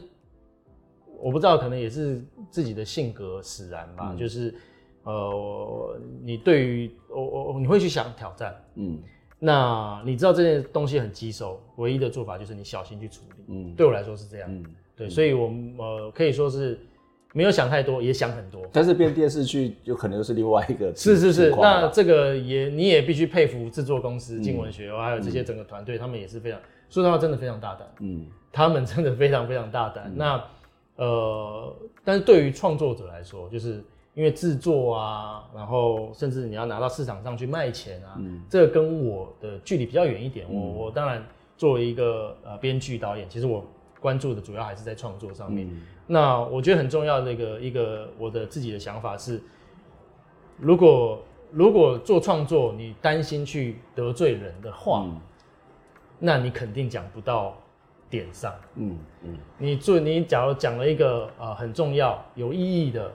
[1.19, 4.55] 我不知道，可能也是自己的性格使然吧，嗯、就是
[5.03, 9.03] 呃，你对于我我你会去想挑战，嗯。
[9.45, 13.43] 那你知道这件东西很棘手，唯一的做法就是你小心去处理。
[13.47, 14.49] 嗯，对我来说是这样。
[14.49, 14.63] 嗯，
[14.95, 16.79] 对，所以我们呃可以说是
[17.33, 18.61] 没有想太多，也想很多。
[18.71, 20.95] 但是变电视剧有可能又是另外一个。
[20.95, 26.57] 是是是，那这个也你也必须佩服制作公司镜文学、嗯，还有这些整个团队、嗯，他们也是非常
[26.89, 27.85] 说实话真的非常大胆。
[27.99, 30.15] 嗯，他们真的非常非常大胆、嗯。
[30.15, 30.43] 那
[30.95, 31.75] 呃，
[32.05, 33.83] 但是对于创作者来说，就是。
[34.15, 40.45] 因为制作啊，然后甚至你要拿到市场上去卖钱啊，嗯、这个跟我的距离比较远一点。
[40.47, 41.25] 嗯、我我当然
[41.57, 43.65] 作为一个呃编剧导演，其实我
[43.99, 45.67] 关注的主要还是在创作上面。
[45.67, 49.41] 嗯、那我觉得很重要的一个一个我的自己的想法是，
[50.59, 55.19] 如果如果做创作你担心去得罪人的话，嗯、
[56.19, 57.57] 那你肯定讲不到
[58.11, 58.53] 点上。
[58.75, 63.11] 嗯嗯，你做你假如讲了一个呃很重要有意义的。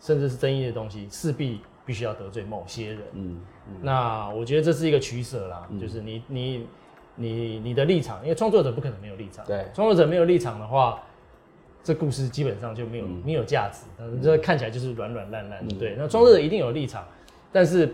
[0.00, 2.98] 甚至是争议的东西，势必必须要得罪某些人。
[3.12, 6.66] 嗯，嗯，那我觉得这是一个取舍啦，嗯、就是你你
[7.16, 9.44] 你你的立场，因为创作者不可能没有立场。
[9.46, 11.02] 对，创作者没有立场的话，
[11.82, 13.86] 这故事基本上就没有、嗯、没有价值，
[14.22, 15.74] 这看起来就是软软烂烂的。
[15.76, 17.06] 对，那创作者一定有立场，
[17.52, 17.92] 但是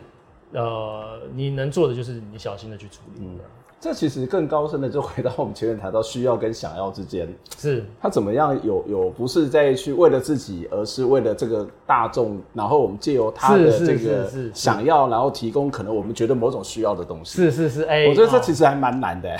[0.53, 3.27] 呃，你能做的就是你小心的去处理。
[3.75, 17.37] 嗯这其实更高深的，就回到我们前面谈到需要跟想要之间，是他怎么样有有不是在去为了自己，而是为了这个大众，然后我们借由他的这个想要，然后提供可能我们觉得某种需要的东西。
[17.37, 19.37] 是是是，哎，我觉得这其实还蛮难的，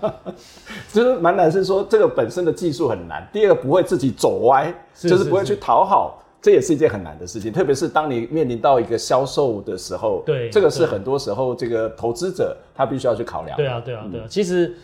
[0.00, 0.14] 哦、
[0.90, 3.28] 就是蛮难，是说这个本身的技术很难。
[3.30, 6.21] 第二个不会自己走歪，就是不会去讨好。
[6.42, 13.56] 这也是一件很难的事情，特别是当你面临到一个销售的时候，对，这个是很多时候这个投资者他必须要去考量。
[13.56, 14.26] 对啊，对啊，对啊。
[14.28, 14.74] 其实，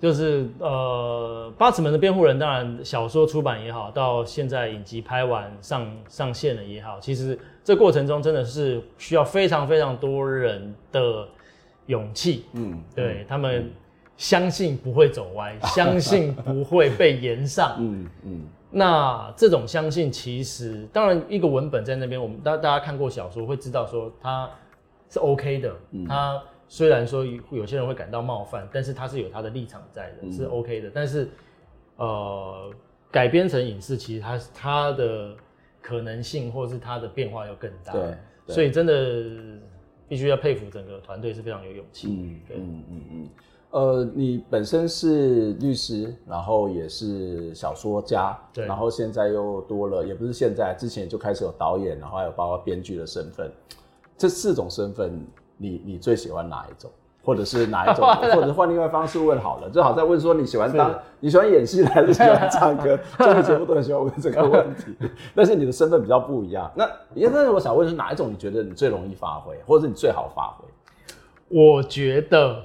[0.00, 11.26] 就是呃，八尺门的辩护人，当然小说出版也好，到现在影集拍完上上线了也好，其实这过程中真的是需要非常非常多人的
[11.86, 12.44] 勇气。
[12.52, 13.72] 嗯，对，他们
[14.16, 17.74] 相信不会走歪，相信不会被延上。
[17.80, 18.46] 嗯 嗯。
[18.70, 24.50] 那这种相信，其实当然一个文本在那边，我们大大家看过小说会知道说它
[25.08, 25.74] 是 OK 的。
[26.08, 30.90] 它虽然说有些人会感到冒犯，但是它是有它的立场在的，是 OK 的。
[30.92, 31.28] 但是
[31.96, 32.70] 呃，
[33.10, 35.34] 改编成影视，其实它它的
[35.80, 37.92] 可能性或是它的变化要更大。
[37.92, 38.16] 对，
[38.48, 39.24] 所以真的
[40.08, 42.08] 必须要佩服整个团队是非常有勇气。
[42.08, 43.28] 嗯嗯嗯嗯。
[43.70, 53.50] 呃，你本身是律师，然后也是小说家，对，然后现在又多了，也不是现在，之前就开始有导演，然后还有包括编剧的身份。
[54.16, 55.20] 这四种身份，
[55.58, 56.90] 你你最喜欢哪一种？
[57.22, 62.96] 或者是哪一种， 或者换另外方式问好了，最好再问说你喜欢当你喜欢演戏还是喜欢唱歌？
[63.18, 64.96] 综 艺节目都很喜欢问这个问题，
[65.34, 66.70] 但是你的身份比较不一样。
[66.76, 70.64] 那但是我想问是哪一种你觉得你最容易发挥，或者是你最好发挥？
[71.48, 72.62] 我觉得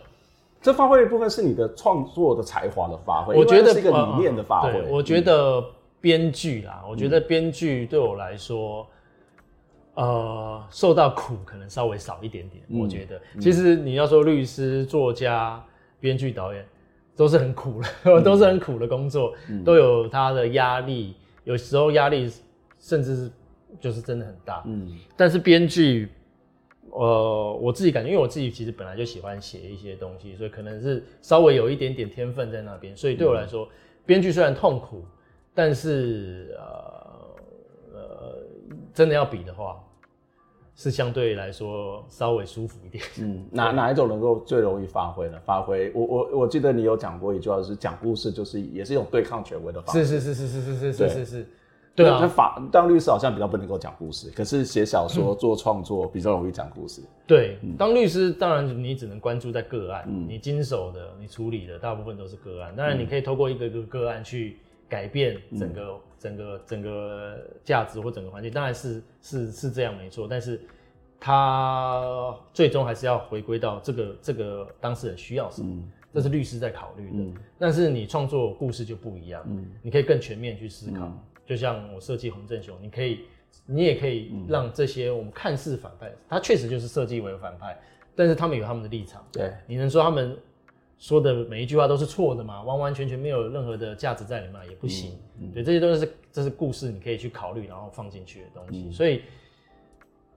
[0.62, 4.72] 这发挥的部分是你的创作的才华的发挥，我觉得是一个理念的发挥。
[4.72, 5.64] 对，我觉得
[6.00, 8.88] 编剧啦，我觉得编剧对我来说。
[9.94, 13.22] 呃，受到苦可能稍微少一点点，嗯、我觉得。
[13.42, 15.62] 其实你要说律师、作家、
[16.00, 16.66] 编剧、导演，
[17.14, 22.32] 都是很苦的，嗯、 都是很苦的工作，嗯、都有他的压力，有时候压力
[22.80, 23.32] 甚至是
[23.82, 24.64] 就是真的很大。
[24.66, 26.08] 嗯，但是编剧，
[26.92, 33.68] 呃，我自己感觉，因为我自己其实本来就喜欢写一些东西，所以可能是稍微有一点点天分在那边，所以对我来说，
[34.06, 35.04] 编剧虽然痛苦，
[35.54, 38.36] 但是呃呃，
[38.94, 39.84] 真的要比的话。
[40.74, 43.04] 是相对来说稍微舒服一点。
[43.20, 45.40] 嗯，哪哪一种能够最容易发挥呢？
[45.46, 50.06] 发挥，我我我记得你有讲过一句话，是讲故事就是也是一种对抗权威的方式。
[50.06, 51.46] 是是是是是是是是是。
[51.96, 57.02] 对啊，那法当律师好像比较不能够讲故事，可是写小说做创作比较容易讲故事。
[57.28, 62.76] 对，当律师当然你只能关注在个案，你经手的、你处理的大部分都是个案。
[62.76, 64.58] 当然你可以透过一个一个个案去
[64.90, 66.00] 改变整个。
[66.22, 70.62] 整个整个价值或整个环境当然是是是这样没错，但是
[71.20, 77.14] 他最终还是要回归到这个这个当事人需要什么，嗯、这是律师在考虑的。
[77.14, 81.06] 嗯、但是你创作故事就不一样，嗯、你可以更全面去思考。
[81.08, 81.20] 嗯、
[81.52, 83.26] 就像我设计洪正雄，你可以
[83.66, 87.78] 你也可以让这些我们看似反派，他确实就是设计为反派，
[88.16, 89.22] 但是他们有他们的立场。
[89.34, 90.38] 对，你能说他们？
[90.98, 92.62] 说的每一句话都是错的吗？
[92.62, 95.18] 完完全全没有任何的价值在里面也不行。
[95.52, 98.84] 对，这些都是这是故事，你可以去考虑然后放进去的东西。
[98.88, 99.24] 嗯、所以，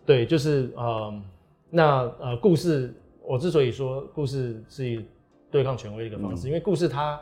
[0.07, 1.23] 对，就是呃，
[1.69, 5.05] 那呃，故事我之所以说故事是
[5.51, 7.21] 对抗权威的一个方式，嗯、因为故事它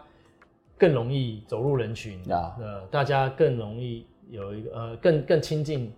[0.79, 5.93] 更容易走入人群，啊、呃，大家更容易有一个呃更更亲近，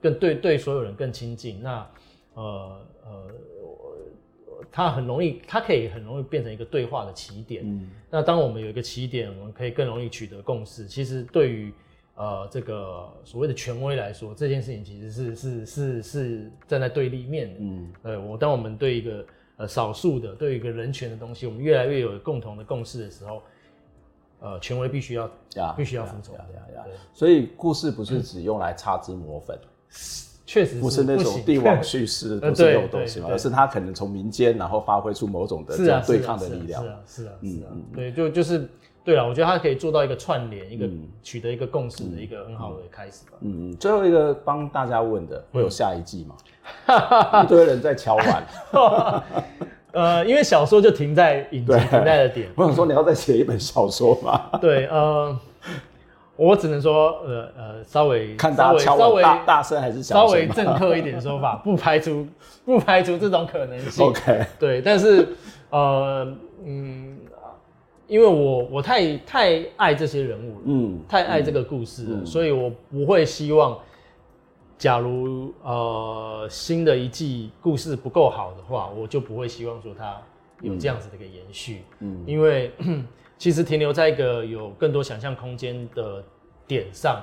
[0.00, 1.62] 更对对所有人更亲近。
[1.62, 1.90] 那
[2.34, 3.26] 呃呃。
[4.72, 7.62] 它很容易，它可以很容易变成一个对话的起点。
[7.64, 10.86] 嗯，那当我们有一个起点，我们可以更容易取得共识。
[10.86, 11.72] 其实对于
[12.14, 17.56] 呃这个所谓的权威来说，这件事情其实是是是是站在对立面的。
[17.60, 19.24] 嗯，呃，我当我们对一个
[19.56, 23.42] 呃少数的对一个人权的东西，我们越来越有共同的共识的时候，
[24.40, 26.34] 呃，权威必须要呀必须要服从。
[26.34, 26.84] 呀呀呀！
[27.14, 29.58] 所以故事不是只用来擦脂抹粉。
[30.44, 36.80] 确实不是那种帝 王叙事，不是那种东西嘛，而是他可能从民间，然后发挥出某种的这样对抗的力量。
[36.84, 38.68] 是啊，是啊，是啊，对，就就是
[39.02, 39.26] 对了。
[39.26, 40.88] 我觉得他可以做到一个串联，一个
[41.20, 43.38] 取得一个共识的一个很好的开始吧。
[43.40, 43.76] 嗯嗯。
[43.76, 46.36] 最后一个帮大家问的，会有下一季吗？
[47.42, 48.46] 一堆人在敲碗。
[49.96, 52.48] 呃，因为小说就停在影集停在的点。
[52.54, 54.58] 我想说，你要再写一本小说吗？
[54.60, 55.36] 对，呃。
[56.38, 62.26] 我只能说，呃呃，稍微看大家敲大大大声还是小声，稍微政客一点的说法， 不排除
[62.62, 64.04] 不排除这种可能性。
[64.04, 65.26] OK，对，但是
[65.70, 66.30] 呃
[66.62, 67.16] 嗯，
[68.06, 73.74] 因为我我太太爱这些人物，嗯，太爱这个故事了，嗯，所以我不会希望，
[74.78, 80.20] 假如呃新的一季故事不够好的话，我就不会希望说它
[80.60, 82.72] 有这样子的一个延续，嗯，因为。
[83.38, 86.24] 其实停留在一个有更多想象空间的
[86.66, 87.22] 点上，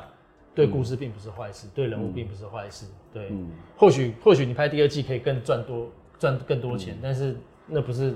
[0.54, 2.86] 对故事并不是坏事，嗯、对人物并不是坏事。
[3.12, 5.90] 对，嗯、或许或许你拍第二季可以更赚多
[6.20, 7.36] 赚更多钱，嗯、但是
[7.66, 8.14] 那不是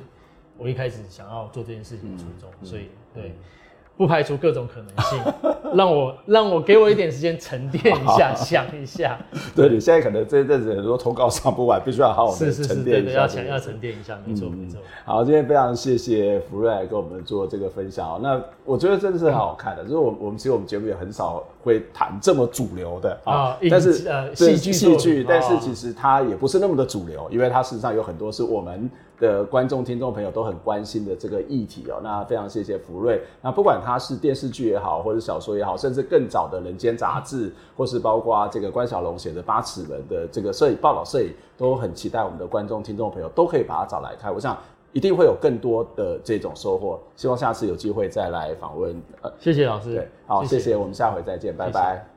[0.60, 2.84] 我一开始想要做这件事情的初衷，嗯、所以
[3.16, 3.34] 对。
[3.98, 5.34] 不排除各种可能性，
[5.74, 9.18] 让我让我给我一点时间沉淀一下， 想一下。
[9.56, 12.64] 对，你现在可能这一阵子很多通告上不完，必须要好好的沉淀一下。
[12.64, 14.80] 是是是，对对，要强要沉淀一下，没错没错。
[15.04, 18.20] 好，今天非常谢谢福瑞来跟我们做这个分享。
[18.22, 28.88] 那我觉得真的是很好看的，就是我我们其实我们节目也很少会谈这么主流的啊，但是呃戏剧戏剧，但是其实它也不是那么的主流，因为它事实上有很多是我们。
[29.20, 33.22] 的观众、听众朋友都很关心的这个议题哦，那非常谢谢福瑞。
[33.42, 44.34] 那不管他是电视剧也好，或者小说也好，甚至更早的人间杂志，或是包括这个关小龙写的《八尺门》的这个摄影报道摄影，都很期待我们的观众、听众朋友都可以把它找来看。
[44.34, 44.58] 我想
[44.94, 47.00] 一定会有更多的这种收获。
[47.16, 48.96] 希望下次有机会再来访问。
[49.22, 49.96] 呃，谢谢老师。
[49.96, 52.17] 对，好，谢谢，谢谢，我们下回再见，拜拜。